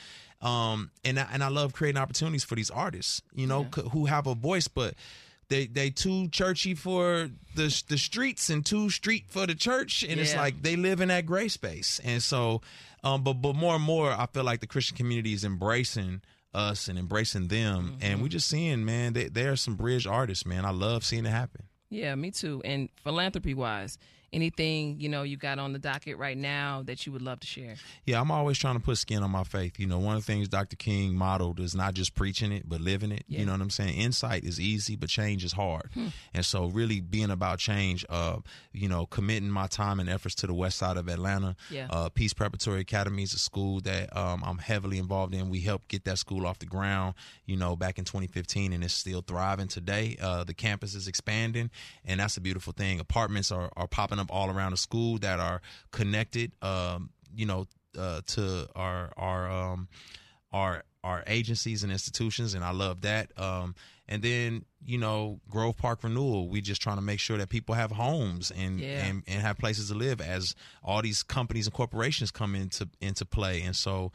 um 0.42 0.92
and 1.06 1.20
I, 1.20 1.28
and 1.32 1.44
I 1.44 1.50
love 1.50 1.74
creating 1.74 2.02
opportunities 2.02 2.44
for 2.44 2.56
these 2.56 2.70
artists 2.72 3.22
you 3.34 3.48
know 3.48 3.62
Yeah. 3.76 3.84
c- 3.84 3.90
who 3.92 4.06
have 4.08 4.26
a 4.28 4.36
voice 4.36 4.68
but 4.68 4.96
they 5.50 5.66
they 5.68 5.90
too 5.90 6.28
churchy 6.30 6.74
for 6.76 7.30
the 7.56 7.84
the 7.88 7.98
streets 7.98 8.50
and 8.50 8.66
too 8.66 8.90
street 8.90 9.26
for 9.30 9.46
the 9.48 9.56
church. 9.56 10.04
And 10.08 10.20
it's 10.20 10.36
like 10.36 10.62
they 10.62 10.76
live 10.76 11.02
in 11.02 11.10
that 11.10 11.26
gray 11.26 11.48
space. 11.48 12.00
And 12.04 12.22
so 12.24 12.62
um 13.04 13.24
but 13.24 13.34
but 13.34 13.56
more 13.56 13.76
and 13.76 13.84
more 13.84 14.12
I 14.12 14.28
feel 14.28 14.44
like 14.44 14.60
the 14.62 14.68
Christian 14.68 14.96
community 14.98 15.34
is 15.34 15.44
embracing 15.44 16.22
us 16.54 16.88
and 16.88 16.98
embracing 16.98 17.48
them. 17.48 17.98
And 18.02 18.14
Mm-hmm. 18.16 18.24
we 18.24 18.30
just 18.30 18.48
seeing 18.48 18.86
man 18.86 19.14
they, 19.14 19.26
they 19.26 19.46
are 19.48 19.56
some 19.56 19.76
bridge 19.76 20.06
artists 20.08 20.46
man. 20.46 20.66
I 20.66 20.72
love 20.72 21.04
seeing 21.04 21.26
it 21.26 21.30
happen. 21.30 21.64
Yeah, 21.90 22.14
me 22.16 22.30
too. 22.32 22.62
And 22.64 22.90
philanthropy 23.04 23.56
wise, 23.56 23.98
anything 24.34 25.00
you 25.00 25.10
know 25.10 25.24
you 25.24 25.38
got 25.38 25.60
on 25.60 25.74
the 25.74 25.80
docket 25.80 26.18
right 26.18 26.38
now 26.38 26.84
that 26.86 27.06
you 27.06 27.12
would 27.12 27.22
love 27.22 27.40
to 27.42 27.48
share? 27.48 27.76
Yeah, 28.06 28.22
I'm 28.22 28.32
always 28.32 28.58
trying 28.58 28.76
to 28.76 28.82
put 28.82 28.98
skin 28.98 29.24
on 29.24 29.32
my 29.32 29.44
faith. 29.44 29.80
You 29.80 29.88
know, 29.88 30.00
one 30.00 30.16
of 30.16 30.26
the 30.26 30.32
things 30.32 30.48
Dr. 30.48 30.76
King 30.76 31.16
modeled 31.16 31.60
is 31.60 31.76
not 31.76 31.94
just 31.94 32.16
preaching 32.16 32.52
it, 32.52 32.68
but 32.68 32.82
living 32.82 33.12
it. 33.12 33.24
Yeah. 33.28 33.40
You 33.40 33.46
know 33.46 33.54
what 33.54 33.62
I'm 33.62 33.70
saying? 33.70 33.96
Insight 33.96 34.44
is 34.44 34.60
easy, 34.60 34.96
but 34.96 35.10
change 35.10 35.44
is 35.44 35.54
hard. 35.54 35.90
And 36.34 36.46
so, 36.46 36.68
really 36.68 37.02
being 37.02 37.32
about 37.32 37.60
change, 37.60 38.06
uh, 38.10 38.38
you 38.72 38.88
know, 38.88 39.06
committing 39.06 39.50
my 39.50 39.68
time 39.68 40.00
and 40.00 40.10
efforts 40.10 40.36
to 40.36 40.48
the 40.48 40.54
west 40.54 40.78
side 40.78 40.98
of 40.98 41.08
Atlanta. 41.08 41.56
Yeah. 41.70 41.88
Uh, 41.90 42.10
Peace 42.10 42.34
Preparatory 42.34 42.82
Academy 42.82 43.24
is 43.24 43.34
a 43.34 43.40
school 43.40 43.80
that 43.82 44.16
um, 44.16 44.44
I'm 44.46 44.58
heavily 44.58 44.98
involved 44.98 45.34
in. 45.34 45.50
We 45.50 45.62
helped 45.62 45.88
get 45.88 46.06
that 46.06 46.18
school 46.18 46.46
off 46.46 46.60
the 46.60 46.66
ground, 46.66 47.16
you 47.46 47.58
know, 47.58 47.76
back 47.76 47.98
in 47.98 48.06
2015, 48.06 48.74
and 48.74 48.84
it's 48.84 48.94
still 48.94 49.22
thriving 49.22 49.68
today. 49.68 50.18
Uh, 50.22 50.44
the 50.44 50.54
campus 50.54 50.96
is 50.96 51.08
expanding, 51.08 51.70
and 52.06 52.20
that's 52.20 52.38
a 52.38 52.42
beautiful 52.42 52.74
thing. 52.74 53.00
Apartments 53.00 53.52
are, 53.52 53.70
are 53.76 53.88
popping 53.88 54.19
up 54.20 54.28
all 54.32 54.50
around 54.50 54.72
the 54.72 54.78
school 54.78 55.18
that 55.20 55.40
are 55.40 55.62
connected, 55.92 56.52
um, 56.62 57.10
you 57.36 57.46
know, 57.46 57.66
uh, 57.98 58.22
to 58.28 58.68
our 58.76 59.12
our 59.18 59.50
um, 59.52 59.88
our 60.52 60.84
our 61.04 61.24
agencies 61.28 61.84
and 61.84 61.92
institutions, 61.92 62.54
and 62.54 62.64
I 62.64 62.72
love 62.72 63.02
that. 63.02 63.32
Um, 63.40 63.76
and 64.08 64.22
then 64.22 64.66
you 64.84 64.98
know, 64.98 65.40
Grove 65.50 65.78
Park 65.78 66.04
Renewal, 66.04 66.50
we 66.50 66.62
just 66.62 66.82
trying 66.82 66.96
to 66.98 67.02
make 67.02 67.20
sure 67.20 67.38
that 67.38 67.50
people 67.50 67.76
have 67.76 67.92
homes 67.92 68.52
and 68.52 68.80
Yeah. 68.80 69.06
and, 69.06 69.24
and 69.28 69.42
have 69.42 69.58
places 69.58 69.90
to 69.90 69.96
live 69.96 70.20
as 70.22 70.56
all 70.84 71.02
these 71.02 71.22
companies 71.24 71.68
and 71.68 71.74
corporations 71.74 72.32
come 72.32 72.56
into 72.56 72.90
into 73.02 73.26
play. 73.26 73.62
And 73.62 73.76
so, 73.76 74.12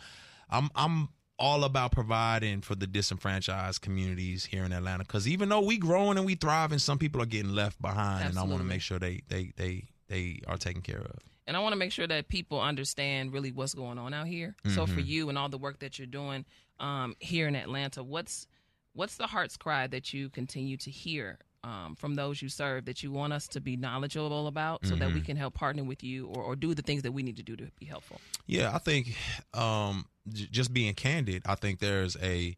I'm 0.51 0.71
I'm 0.75 1.09
all 1.39 1.65
about 1.65 1.91
providing 1.91 2.61
for 2.61 2.77
the 2.77 2.87
disenfranchised 2.87 3.81
communities 3.81 4.45
here 4.45 4.63
in 4.65 4.73
Atlanta 4.73 5.03
because 5.03 5.27
even 5.27 5.49
though 5.49 5.61
we 5.63 5.79
growing 5.79 6.17
and 6.17 6.25
we 6.25 6.35
thriving, 6.37 6.79
some 6.79 6.97
people 6.99 7.21
are 7.21 7.27
getting 7.27 7.53
left 7.55 7.81
behind, 7.83 8.29
and 8.29 8.39
I 8.39 8.43
want 8.43 8.59
to 8.63 8.65
make 8.69 8.81
sure 8.83 8.99
they 8.99 9.23
they 9.29 9.53
they 9.57 9.85
they 10.09 10.41
are 10.47 10.57
taken 10.57 10.83
care 10.83 11.01
of. 11.01 11.19
And 11.47 11.57
I 11.57 11.61
want 11.61 11.73
to 11.75 11.79
make 11.79 11.93
sure 11.93 12.07
that 12.07 12.29
people 12.29 12.61
understand 12.61 13.33
really 13.33 13.53
what's 13.53 13.75
going 13.75 13.99
on 13.99 14.15
out 14.15 14.27
here. 14.27 14.55
So 14.75 14.87
for 14.87 15.01
you 15.01 15.29
and 15.29 15.37
all 15.37 15.49
the 15.51 15.59
work 15.59 15.81
that 15.81 15.99
you're 15.99 16.07
doing 16.07 16.47
um, 16.81 17.17
here 17.19 17.47
in 17.47 17.55
Atlanta, 17.55 18.03
what's 18.03 18.47
what's 18.95 19.17
the 19.17 19.27
heart's 19.27 19.57
cry 19.57 19.87
that 19.89 20.15
you 20.15 20.31
continue 20.31 20.77
to 20.79 20.91
hear 20.91 21.39
um, 21.65 21.97
from 21.97 22.15
those 22.15 22.41
you 22.41 22.49
serve 22.49 22.85
that 22.87 23.03
you 23.03 23.11
want 23.11 23.33
us 23.33 23.49
to 23.49 23.61
be 23.61 23.77
knowledgeable 23.77 24.47
about, 24.47 24.87
so 24.87 24.95
that 24.97 25.13
we 25.13 25.21
can 25.21 25.37
help 25.37 25.55
partner 25.55 25.83
with 25.85 26.03
you 26.03 26.27
or, 26.27 26.43
or 26.43 26.57
do 26.57 26.75
the 26.75 26.83
things 26.83 27.03
that 27.03 27.13
we 27.13 27.23
need 27.23 27.37
to 27.37 27.43
do 27.43 27.57
to 27.57 27.71
be 27.79 27.87
helpful. 27.87 28.21
Yeah, 28.47 28.75
I 28.75 28.79
think 28.79 29.15
um, 29.55 30.05
j- 30.31 30.49
just 30.51 30.73
being 30.73 30.95
candid, 30.95 31.43
I 31.47 31.55
think 31.55 31.79
there's 31.81 32.17
a 32.23 32.57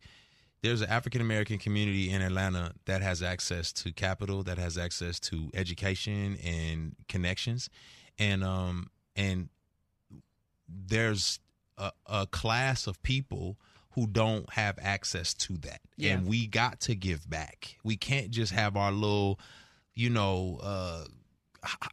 there's 0.67 0.81
an 0.81 0.91
African 0.91 1.21
American 1.21 1.59
community 1.59 2.11
in 2.11 2.23
Atlanta 2.23 2.73
that 2.87 3.01
has 3.03 3.23
access 3.23 3.73
to 3.75 3.93
capital, 3.93 4.43
that 4.43 4.59
has 4.59 4.77
access 4.77 5.21
to 5.21 5.51
education 5.55 6.37
and 6.45 6.97
connections, 7.09 7.71
and 8.19 8.43
um 8.43 8.91
and 9.15 9.49
there's 10.69 11.39
a, 11.79 11.93
a 12.07 12.27
class 12.27 12.87
of 12.87 13.01
people 13.03 13.57
who 13.93 14.07
don't 14.07 14.53
have 14.53 14.79
access 14.83 15.33
to 15.35 15.57
that, 15.59 15.81
Yeah. 15.97 16.15
and 16.15 16.27
we 16.27 16.47
got 16.47 16.81
to 16.81 16.95
give 16.95 17.29
back. 17.31 17.77
We 17.85 17.97
can't 17.97 18.31
just 18.31 18.53
have 18.53 18.77
our 18.77 18.93
little, 18.93 19.39
you 19.95 20.11
know, 20.11 20.59
uh, 20.63 21.05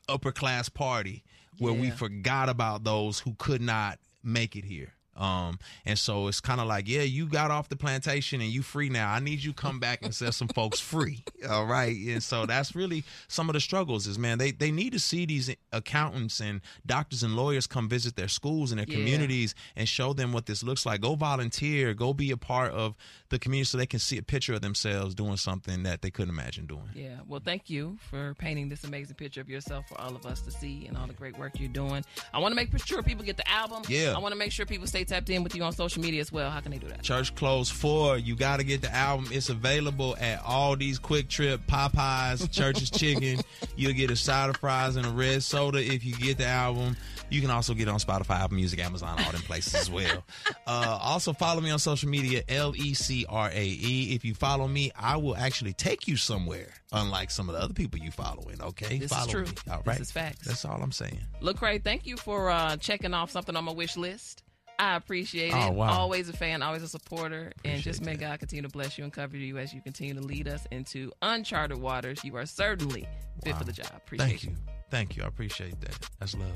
upper 0.10 0.32
class 0.32 0.68
party 0.70 1.24
where 1.60 1.74
we 1.74 1.92
forgot 1.92 2.50
about 2.50 2.84
those 2.84 3.20
who 3.20 3.36
could 3.38 3.62
not 3.62 4.00
make 4.24 4.56
it 4.56 4.66
here. 4.66 4.94
Um, 5.16 5.60
and 5.86 5.98
so 5.98 6.28
it's 6.28 6.40
kind 6.42 6.60
of 6.60 6.68
like, 6.68 6.88
yeah, 6.88 7.02
you 7.02 7.28
got 7.28 7.52
off 7.52 7.70
the 7.70 7.76
plantation 7.76 8.42
and 8.42 8.50
you 8.50 8.62
free 8.64 8.90
now. 8.90 9.12
I 9.12 9.20
need 9.20 9.44
you 9.44 9.54
come 9.54 9.80
back 9.80 10.04
and 10.04 10.14
set 10.14 10.34
some 10.34 10.48
folks 10.48 10.80
free. 10.80 11.24
All 11.50 11.66
right. 11.66 11.96
And 12.08 12.24
so 12.24 12.46
that's 12.46 12.76
really 12.76 13.04
some 13.28 13.50
of 13.50 13.54
the 13.54 13.60
struggles 13.60 14.08
is 14.08 14.18
man, 14.18 14.38
they, 14.38 14.52
they 14.52 14.72
need 14.72 14.94
to 14.94 15.00
see 15.00 15.26
these 15.26 15.54
accountants 15.72 16.40
and 16.40 16.62
doctors 16.86 17.22
and 17.24 17.36
lawyers 17.36 17.68
come 17.68 17.88
visit 17.88 18.16
their 18.16 18.28
schools 18.28 18.72
and 18.72 18.80
their 18.80 18.88
Yeah. 18.88 18.96
communities 18.98 19.54
and 19.76 19.88
show 19.88 20.14
them 20.14 20.32
what 20.34 20.46
this 20.48 20.64
looks 20.64 20.86
like. 20.86 21.02
Go 21.02 21.16
volunteer, 21.16 21.94
go 21.94 22.14
be 22.14 22.32
a 22.32 22.38
part 22.38 22.72
of 22.72 22.96
the 23.30 23.38
community 23.40 23.66
so 23.66 23.78
they 23.78 23.86
can 23.86 24.00
see 24.00 24.18
a 24.18 24.24
picture 24.24 24.54
of 24.54 24.62
themselves 24.62 25.14
doing 25.16 25.38
something 25.38 25.84
that 25.84 26.02
they 26.02 26.10
couldn't 26.12 26.34
imagine 26.34 26.66
doing. 26.66 26.90
Yeah. 26.96 27.18
Well, 27.28 27.42
thank 27.44 27.70
you 27.70 27.98
for 28.10 28.34
painting 28.36 28.70
this 28.70 28.84
amazing 28.84 29.16
picture 29.16 29.42
of 29.42 29.50
yourself 29.50 29.88
for 29.88 30.00
all 30.02 30.16
of 30.16 30.26
us 30.26 30.42
to 30.42 30.52
see 30.52 30.86
and 30.88 30.98
all 30.98 31.08
the 31.08 31.14
great 31.14 31.38
work 31.38 31.60
you're 31.60 31.70
doing. 31.70 32.04
I 32.34 32.40
want 32.40 32.52
to 32.52 32.56
make 32.56 32.76
sure 32.86 33.04
people 33.04 33.24
get 33.26 33.38
the 33.38 33.50
album. 33.50 33.84
Yeah. 33.88 34.14
I 34.16 34.20
want 34.20 34.34
to 34.34 34.38
make 34.40 34.52
sure 34.52 34.66
people 34.66 34.88
stay 34.88 35.03
tapped 35.04 35.30
in 35.30 35.44
with 35.44 35.56
you 35.56 35.64
on 35.64 35.74
social 35.74 36.02
media 36.02 36.22
as 36.22 36.32
well. 36.32 36.50
How 36.50 36.60
can 36.60 36.72
they 36.72 36.78
do 36.78 36.88
that? 36.88 37.02
Church 37.02 37.34
Clothes 37.36 37.70
4. 37.70 38.18
You 38.18 38.36
got 38.36 38.58
to 38.58 38.64
get 38.64 38.82
the 38.82 38.94
album. 38.94 39.28
It's 39.32 39.50
available 39.50 40.16
at 40.20 40.42
all 40.46 40.76
these 40.76 41.00
QuikTrip, 41.00 41.60
Popeyes, 41.68 42.50
Church's 42.52 42.90
Chicken. 42.92 43.42
You'll 43.76 43.94
get 43.94 44.12
a 44.12 44.16
side 44.16 44.50
of 44.50 44.58
fries 44.58 44.96
and 44.96 45.06
a 45.06 45.10
red 45.10 45.44
soda 45.44 45.80
if 45.80 46.06
you 46.06 46.16
get 46.16 46.38
the 46.38 46.46
album. 46.46 46.96
You 47.30 47.42
can 47.42 47.50
also 47.50 47.74
get 47.74 47.88
it 47.88 47.92
on 47.92 48.00
Spotify, 48.00 48.42
Apple 48.42 48.58
Music, 48.58 48.80
Amazon, 48.80 49.20
all 49.20 49.32
them 49.32 49.42
places 49.42 49.74
as 49.74 49.90
well. 49.90 50.24
Uh, 50.68 51.00
also, 51.02 51.34
follow 51.34 51.62
me 51.62 51.72
on 51.72 51.80
social 51.80 52.08
media, 52.10 52.44
L 52.48 52.76
E 52.76 52.94
C 52.94 53.26
R 53.28 53.50
A 53.52 53.66
E. 53.66 54.14
If 54.14 54.24
you 54.24 54.36
follow 54.36 54.68
me, 54.68 54.92
I 54.96 55.18
will 55.18 55.36
actually 55.36 55.74
take 55.74 56.08
you 56.08 56.16
somewhere, 56.16 56.68
unlike 56.92 57.32
some 57.32 57.50
of 57.50 57.56
the 57.56 57.62
other 57.62 57.74
people 57.74 58.00
you 58.00 58.12
following, 58.12 58.62
okay? 58.62 59.00
This 59.00 59.12
is 59.12 59.28
true. 59.28 59.46
me. 59.46 59.52
All 59.72 59.82
This 59.84 60.02
is 60.02 60.12
facts. 60.12 60.46
That's 60.46 60.64
all 60.66 60.80
I'm 60.82 60.92
saying. 60.92 61.22
Look, 61.42 61.58
Lecrae, 61.64 61.84
thank 61.84 62.06
you 62.06 62.18
for 62.18 62.50
uh, 62.50 62.78
checking 62.78 63.14
off 63.14 63.32
something 63.32 63.56
on 63.56 63.64
my 63.64 63.72
wish 63.72 63.98
list. 63.98 64.43
I 64.80 64.96
appreciate 64.96 65.54
oh, 65.54 65.58
it. 65.58 65.70
Oh, 65.70 65.72
wow. 65.72 66.00
Always 66.00 66.30
a 66.30 66.34
fan, 66.34 66.62
always 66.62 66.84
a 66.84 66.88
supporter. 66.88 67.52
and 67.64 67.82
just 67.82 68.02
may 68.02 68.16
that. 68.16 68.20
God 68.20 68.40
continue 68.40 68.64
to 68.64 68.70
bless 68.70 68.98
you 68.98 69.04
and 69.04 69.14
cover 69.14 69.38
you 69.38 69.58
as 69.58 69.74
you 69.74 69.82
continue 69.82 70.14
to 70.16 70.22
lead 70.22 70.48
us 70.48 70.68
into 70.72 71.12
uncharted 71.22 71.78
waters. 71.78 72.24
You 72.24 72.36
are 72.38 72.46
certainly 72.46 73.08
fit 73.44 73.56
for 73.56 73.64
the 73.64 73.72
job. 73.72 73.92
Appreciate 73.96 74.28
Thank 74.28 74.44
you. 74.44 74.56
Thank 74.90 75.18
you. 75.18 75.24
I 75.24 75.28
appreciate 75.28 75.80
that. 75.82 76.10
That's 76.20 76.36
love. 76.36 76.52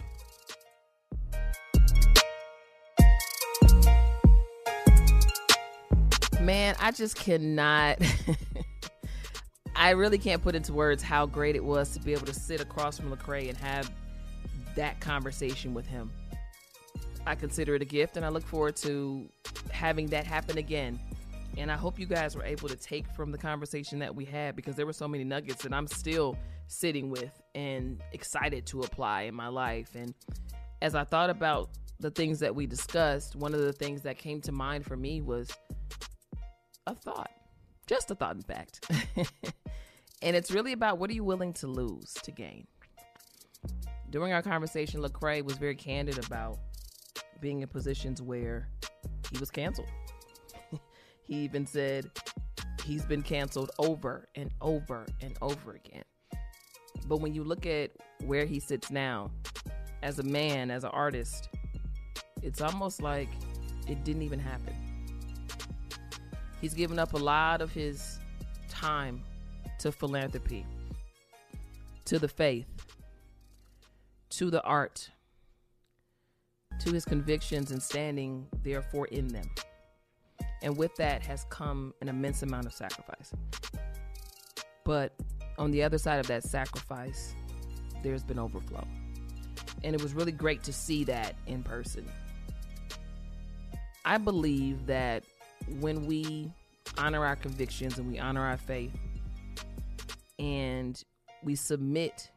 Man, 6.41 6.75
I 6.79 6.91
just 6.91 7.15
cannot. 7.15 7.99
I 9.75 9.91
really 9.91 10.17
can't 10.17 10.41
put 10.41 10.55
into 10.55 10.73
words 10.73 11.03
how 11.03 11.25
great 11.27 11.55
it 11.55 11.63
was 11.63 11.91
to 11.91 11.99
be 11.99 12.13
able 12.13 12.25
to 12.25 12.33
sit 12.33 12.61
across 12.61 12.97
from 12.97 13.15
Lecrae 13.15 13.47
and 13.49 13.57
have 13.57 13.91
that 14.75 14.99
conversation 14.99 15.73
with 15.73 15.85
him. 15.85 16.11
I 17.27 17.35
consider 17.35 17.75
it 17.75 17.81
a 17.81 17.85
gift, 17.85 18.17
and 18.17 18.25
I 18.25 18.29
look 18.29 18.45
forward 18.45 18.75
to 18.77 19.29
having 19.71 20.07
that 20.07 20.25
happen 20.25 20.57
again. 20.57 20.99
And 21.57 21.71
I 21.71 21.75
hope 21.75 21.99
you 21.99 22.05
guys 22.05 22.35
were 22.35 22.43
able 22.43 22.69
to 22.69 22.75
take 22.75 23.07
from 23.09 23.31
the 23.31 23.37
conversation 23.37 23.99
that 23.99 24.15
we 24.15 24.25
had 24.25 24.55
because 24.55 24.75
there 24.75 24.85
were 24.85 24.93
so 24.93 25.07
many 25.07 25.23
nuggets 25.23 25.63
that 25.63 25.73
I'm 25.73 25.87
still 25.87 26.37
sitting 26.67 27.09
with 27.09 27.41
and 27.55 28.01
excited 28.11 28.65
to 28.67 28.81
apply 28.81 29.23
in 29.23 29.35
my 29.35 29.47
life. 29.47 29.95
And 29.95 30.13
as 30.81 30.95
I 30.95 31.03
thought 31.03 31.29
about 31.29 31.69
the 31.99 32.11
things 32.11 32.39
that 32.39 32.53
we 32.53 32.67
discussed, 32.67 33.35
one 33.35 33.53
of 33.53 33.61
the 33.61 33.73
things 33.73 34.03
that 34.03 34.17
came 34.17 34.39
to 34.41 34.51
mind 34.51 34.85
for 34.85 34.95
me 34.95 35.21
was 35.21 35.49
a 36.85 36.93
thought, 36.93 37.31
just 37.87 38.11
a 38.11 38.15
thought, 38.15 38.35
in 38.35 38.43
fact. 38.43 38.89
and 40.21 40.35
it's 40.35 40.51
really 40.51 40.73
about 40.73 40.99
what 40.99 41.09
are 41.09 41.13
you 41.13 41.23
willing 41.23 41.53
to 41.53 41.67
lose 41.67 42.13
to 42.23 42.31
gain. 42.31 42.67
During 44.09 44.31
our 44.31 44.41
conversation, 44.41 45.01
Lecrae 45.01 45.43
was 45.43 45.57
very 45.57 45.75
candid 45.75 46.23
about 46.23 46.59
being 47.41 47.61
in 47.61 47.67
positions 47.67 48.21
where 48.21 48.67
he 49.31 49.37
was 49.39 49.51
canceled. 49.51 49.89
he 51.23 51.35
even 51.35 51.65
said 51.65 52.09
he's 52.83 53.05
been 53.05 53.21
canceled 53.21 53.71
over 53.79 54.27
and 54.35 54.51
over 54.61 55.05
and 55.21 55.37
over 55.41 55.73
again. 55.73 56.03
But 57.07 57.17
when 57.21 57.33
you 57.33 57.43
look 57.43 57.65
at 57.65 57.91
where 58.25 58.45
he 58.45 58.59
sits 58.59 58.91
now, 58.91 59.31
as 60.03 60.19
a 60.19 60.23
man, 60.23 60.71
as 60.71 60.83
an 60.83 60.91
artist, 60.91 61.49
it's 62.41 62.61
almost 62.61 63.01
like 63.01 63.29
it 63.87 64.03
didn't 64.03 64.21
even 64.21 64.39
happen. 64.39 64.75
He's 66.61 66.73
given 66.73 66.99
up 66.99 67.13
a 67.13 67.17
lot 67.17 67.61
of 67.61 67.71
his 67.71 68.19
time 68.69 69.23
to 69.79 69.91
philanthropy, 69.91 70.65
to 72.05 72.19
the 72.19 72.27
faith, 72.27 72.67
to 74.31 74.49
the 74.49 74.61
art, 74.63 75.09
to 76.79 76.91
his 76.91 77.05
convictions 77.05 77.71
and 77.71 77.81
standing 77.81 78.47
therefore 78.63 79.07
in 79.07 79.27
them. 79.27 79.49
And 80.61 80.77
with 80.77 80.95
that 80.95 81.23
has 81.25 81.45
come 81.49 81.93
an 82.01 82.09
immense 82.09 82.43
amount 82.43 82.65
of 82.65 82.73
sacrifice. 82.73 83.33
But 84.83 85.13
on 85.57 85.71
the 85.71 85.83
other 85.83 85.97
side 85.97 86.19
of 86.19 86.27
that 86.27 86.43
sacrifice, 86.43 87.35
there's 88.03 88.23
been 88.23 88.39
overflow. 88.39 88.85
And 89.83 89.95
it 89.95 90.01
was 90.01 90.13
really 90.13 90.31
great 90.31 90.63
to 90.63 90.73
see 90.73 91.03
that 91.05 91.35
in 91.45 91.63
person. 91.63 92.07
I 94.05 94.17
believe 94.17 94.85
that 94.87 95.23
when 95.79 96.05
we 96.05 96.51
honor 96.97 97.25
our 97.25 97.35
convictions 97.35 97.97
and 97.97 98.09
we 98.09 98.17
honor 98.17 98.45
our 98.45 98.57
faith 98.57 98.97
and 100.39 101.03
we 101.43 101.55
submit 101.55 102.31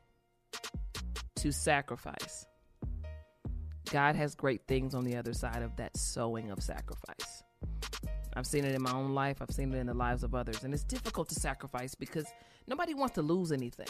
to 1.37 1.53
sacrifice, 1.53 2.47
God 3.91 4.15
has 4.15 4.35
great 4.35 4.63
things 4.69 4.95
on 4.95 5.05
the 5.05 5.17
other 5.17 5.33
side 5.33 5.63
of 5.63 5.77
that 5.77 5.97
sowing 5.97 6.51
of 6.51 6.63
sacrifice. 6.63 7.43
I've 8.35 8.47
seen 8.47 8.65
it 8.65 8.75
in 8.75 8.83
my 8.83 8.93
own 8.93 9.15
life, 9.15 9.43
I've 9.43 9.51
seen 9.51 9.75
it 9.75 9.79
in 9.79 9.89
the 9.89 9.95
lives 9.95 10.23
of 10.23 10.35
others. 10.35 10.63
And 10.63 10.73
it's 10.73 10.85
difficult 10.85 11.29
to 11.31 11.35
sacrifice 11.35 11.97
because 11.97 12.27
nobody 12.69 12.95
wants 12.95 13.17
to 13.17 13.23
lose 13.23 13.51
anything. 13.51 13.89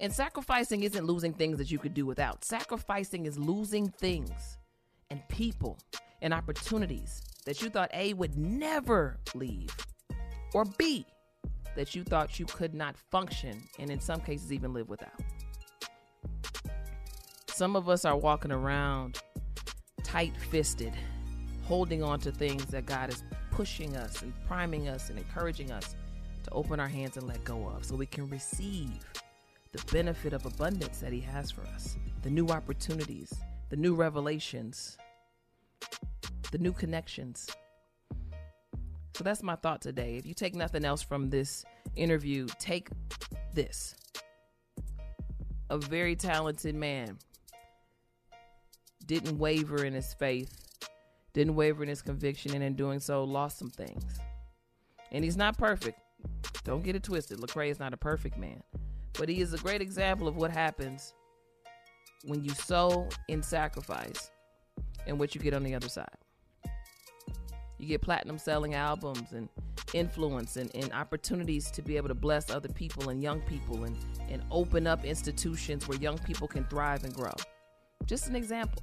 And 0.00 0.12
sacrificing 0.12 0.82
isn't 0.82 1.04
losing 1.04 1.32
things 1.32 1.58
that 1.58 1.70
you 1.70 1.78
could 1.78 1.94
do 1.94 2.04
without. 2.06 2.44
Sacrificing 2.44 3.26
is 3.26 3.38
losing 3.38 3.88
things 3.88 4.58
and 5.10 5.26
people 5.28 5.78
and 6.22 6.34
opportunities 6.34 7.22
that 7.46 7.62
you 7.62 7.70
thought 7.70 7.90
A 7.94 8.14
would 8.14 8.36
never 8.36 9.18
leave, 9.34 9.70
or 10.54 10.64
B 10.76 11.06
that 11.76 11.94
you 11.94 12.02
thought 12.02 12.38
you 12.38 12.46
could 12.46 12.74
not 12.74 12.96
function 12.96 13.62
and 13.78 13.90
in 13.90 14.00
some 14.00 14.20
cases 14.20 14.52
even 14.52 14.72
live 14.72 14.88
without. 14.88 15.20
Some 17.60 17.76
of 17.76 17.90
us 17.90 18.06
are 18.06 18.16
walking 18.16 18.52
around 18.52 19.20
tight 20.02 20.34
fisted, 20.34 20.94
holding 21.64 22.02
on 22.02 22.18
to 22.20 22.32
things 22.32 22.64
that 22.68 22.86
God 22.86 23.10
is 23.10 23.22
pushing 23.50 23.98
us 23.98 24.22
and 24.22 24.32
priming 24.46 24.88
us 24.88 25.10
and 25.10 25.18
encouraging 25.18 25.70
us 25.70 25.94
to 26.44 26.50
open 26.52 26.80
our 26.80 26.88
hands 26.88 27.18
and 27.18 27.28
let 27.28 27.44
go 27.44 27.68
of 27.68 27.84
so 27.84 27.96
we 27.96 28.06
can 28.06 28.30
receive 28.30 29.04
the 29.72 29.92
benefit 29.92 30.32
of 30.32 30.46
abundance 30.46 31.00
that 31.00 31.12
He 31.12 31.20
has 31.20 31.50
for 31.50 31.60
us, 31.74 31.98
the 32.22 32.30
new 32.30 32.46
opportunities, 32.46 33.30
the 33.68 33.76
new 33.76 33.94
revelations, 33.94 34.96
the 36.52 36.58
new 36.58 36.72
connections. 36.72 37.46
So 39.12 39.22
that's 39.22 39.42
my 39.42 39.56
thought 39.56 39.82
today. 39.82 40.16
If 40.16 40.24
you 40.24 40.32
take 40.32 40.54
nothing 40.54 40.86
else 40.86 41.02
from 41.02 41.28
this 41.28 41.66
interview, 41.94 42.46
take 42.58 42.88
this. 43.52 43.94
A 45.68 45.76
very 45.76 46.16
talented 46.16 46.74
man 46.74 47.18
didn't 49.10 49.38
waver 49.38 49.84
in 49.84 49.92
his 49.92 50.14
faith, 50.14 50.68
didn't 51.32 51.56
waver 51.56 51.82
in 51.82 51.88
his 51.88 52.00
conviction, 52.00 52.54
and 52.54 52.62
in 52.62 52.74
doing 52.74 53.00
so, 53.00 53.24
lost 53.24 53.58
some 53.58 53.68
things. 53.68 54.04
And 55.10 55.24
he's 55.24 55.36
not 55.36 55.58
perfect. 55.58 55.98
Don't 56.62 56.84
get 56.84 56.94
it 56.94 57.02
twisted. 57.02 57.38
Lecrae 57.38 57.72
is 57.72 57.80
not 57.80 57.92
a 57.92 57.96
perfect 57.96 58.38
man, 58.38 58.62
but 59.14 59.28
he 59.28 59.40
is 59.40 59.52
a 59.52 59.58
great 59.58 59.82
example 59.82 60.28
of 60.28 60.36
what 60.36 60.52
happens 60.52 61.12
when 62.22 62.44
you 62.44 62.50
sow 62.50 63.08
in 63.26 63.42
sacrifice 63.42 64.30
and 65.08 65.18
what 65.18 65.34
you 65.34 65.40
get 65.40 65.54
on 65.54 65.64
the 65.64 65.74
other 65.74 65.88
side. 65.88 66.06
You 67.78 67.88
get 67.88 68.02
platinum 68.02 68.38
selling 68.38 68.74
albums 68.74 69.32
and 69.32 69.48
influence 69.92 70.56
and, 70.56 70.70
and 70.76 70.92
opportunities 70.92 71.68
to 71.72 71.82
be 71.82 71.96
able 71.96 72.06
to 72.06 72.14
bless 72.14 72.48
other 72.48 72.68
people 72.68 73.08
and 73.08 73.20
young 73.20 73.40
people 73.40 73.82
and, 73.82 73.96
and 74.28 74.40
open 74.52 74.86
up 74.86 75.04
institutions 75.04 75.88
where 75.88 75.98
young 75.98 76.18
people 76.18 76.46
can 76.46 76.62
thrive 76.66 77.02
and 77.02 77.12
grow. 77.12 77.34
Just 78.06 78.28
an 78.28 78.36
example. 78.36 78.82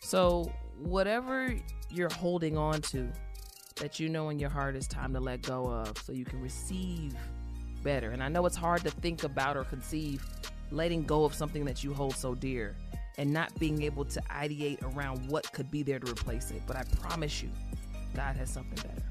So, 0.00 0.52
whatever 0.78 1.56
you're 1.90 2.12
holding 2.12 2.56
on 2.56 2.82
to 2.82 3.10
that 3.76 3.98
you 3.98 4.08
know 4.08 4.28
in 4.28 4.38
your 4.38 4.50
heart 4.50 4.76
is 4.76 4.86
time 4.86 5.12
to 5.14 5.20
let 5.20 5.42
go 5.42 5.66
of 5.66 5.96
so 5.98 6.12
you 6.12 6.24
can 6.24 6.40
receive 6.40 7.14
better. 7.82 8.10
And 8.10 8.22
I 8.22 8.28
know 8.28 8.46
it's 8.46 8.56
hard 8.56 8.82
to 8.84 8.90
think 8.90 9.24
about 9.24 9.56
or 9.56 9.64
conceive 9.64 10.24
letting 10.70 11.02
go 11.04 11.24
of 11.24 11.34
something 11.34 11.64
that 11.64 11.84
you 11.84 11.92
hold 11.92 12.14
so 12.14 12.34
dear 12.34 12.76
and 13.18 13.32
not 13.32 13.56
being 13.58 13.82
able 13.82 14.04
to 14.06 14.20
ideate 14.22 14.82
around 14.94 15.28
what 15.28 15.50
could 15.52 15.70
be 15.70 15.82
there 15.82 15.98
to 15.98 16.10
replace 16.10 16.50
it. 16.50 16.62
But 16.66 16.76
I 16.76 16.84
promise 17.00 17.42
you, 17.42 17.50
God 18.14 18.36
has 18.36 18.50
something 18.50 18.76
better. 18.76 19.02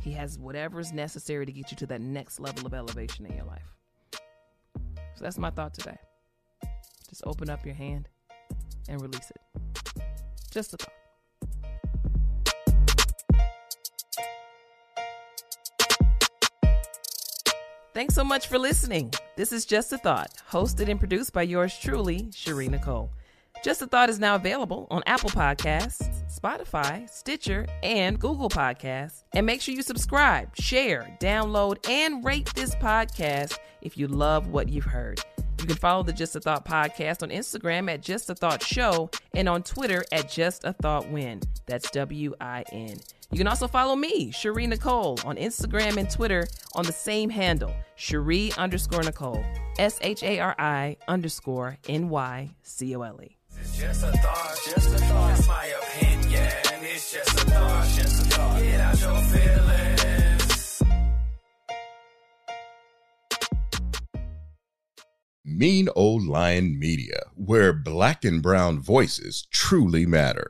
He 0.00 0.12
has 0.12 0.38
whatever 0.38 0.80
is 0.80 0.92
necessary 0.92 1.46
to 1.46 1.52
get 1.52 1.70
you 1.70 1.76
to 1.78 1.86
that 1.86 2.00
next 2.00 2.40
level 2.40 2.66
of 2.66 2.74
elevation 2.74 3.26
in 3.26 3.34
your 3.34 3.44
life. 3.44 3.74
So 4.12 5.24
that's 5.24 5.38
my 5.38 5.50
thought 5.50 5.74
today. 5.74 5.96
Just 7.18 7.26
open 7.26 7.50
up 7.50 7.66
your 7.66 7.74
hand 7.74 8.08
and 8.88 9.02
release 9.02 9.28
it. 9.30 10.02
Just 10.52 10.72
a 10.72 10.76
thought. 10.76 10.92
Thanks 17.92 18.14
so 18.14 18.22
much 18.22 18.46
for 18.46 18.56
listening. 18.56 19.12
This 19.36 19.52
is 19.52 19.66
Just 19.66 19.92
a 19.92 19.98
Thought, 19.98 20.30
hosted 20.48 20.88
and 20.88 21.00
produced 21.00 21.32
by 21.32 21.42
yours 21.42 21.76
truly, 21.76 22.30
Shari 22.32 22.68
Nycole. 22.68 23.08
Just 23.64 23.82
a 23.82 23.88
Thought 23.88 24.10
is 24.10 24.20
now 24.20 24.36
available 24.36 24.86
on 24.88 25.02
Apple 25.06 25.30
Podcasts, 25.30 26.08
Spotify, 26.32 27.10
Stitcher, 27.10 27.66
and 27.82 28.20
Google 28.20 28.48
Podcasts. 28.48 29.24
And 29.32 29.44
make 29.44 29.60
sure 29.60 29.74
you 29.74 29.82
subscribe, 29.82 30.54
share, 30.54 31.16
download, 31.18 31.88
and 31.90 32.24
rate 32.24 32.54
this 32.54 32.76
podcast 32.76 33.58
if 33.82 33.98
you 33.98 34.06
love 34.06 34.46
what 34.46 34.68
you've 34.68 34.84
heard. 34.84 35.20
You 35.60 35.66
can 35.66 35.76
follow 35.76 36.02
the 36.02 36.12
Just 36.12 36.36
a 36.36 36.40
Thought 36.40 36.64
podcast 36.64 37.22
on 37.22 37.30
Instagram 37.30 37.90
at 37.92 38.00
Just 38.00 38.30
a 38.30 38.34
Thought 38.34 38.62
Show 38.62 39.10
and 39.34 39.48
on 39.48 39.62
Twitter 39.62 40.04
at 40.12 40.30
Just 40.30 40.64
a 40.64 40.72
Thought 40.72 41.10
Win. 41.10 41.40
That's 41.66 41.90
W 41.90 42.34
I 42.40 42.64
N. 42.72 42.96
You 43.30 43.38
can 43.38 43.48
also 43.48 43.66
follow 43.68 43.94
me, 43.94 44.30
Shari 44.30 44.66
Nycole, 44.66 45.24
on 45.26 45.36
Instagram 45.36 45.96
and 45.98 46.08
Twitter 46.08 46.46
on 46.74 46.86
the 46.86 46.92
same 46.92 47.28
handle, 47.28 47.74
Shari 47.96 48.52
underscore 48.56 49.00
Nycole, 49.00 49.44
S 49.78 49.98
H 50.00 50.22
A 50.22 50.38
R 50.38 50.54
I 50.58 50.96
underscore 51.08 51.76
N 51.88 52.08
Y 52.08 52.50
C 52.62 52.94
O 52.96 53.02
L 53.02 53.20
E. 53.22 53.36
Just 53.76 54.04
a 54.04 54.12
thought, 54.12 54.58
just 54.64 54.94
a 54.94 54.98
thought. 54.98 55.38
It's 55.38 55.48
my 55.48 55.66
opinion. 55.82 56.52
It's 56.82 57.12
just 57.12 57.28
a 57.28 57.50
thought, 57.50 57.88
just 57.96 58.22
a 58.22 58.24
thought. 58.30 58.62
Get 58.62 58.80
out 58.80 59.00
your 59.00 59.20
feelings. 59.22 59.87
Mean 65.48 65.88
Old 65.96 66.26
Lion 66.26 66.78
Media, 66.78 67.22
where 67.34 67.72
black 67.72 68.24
and 68.24 68.42
brown 68.42 68.78
voices 68.78 69.46
truly 69.50 70.04
matter. 70.04 70.46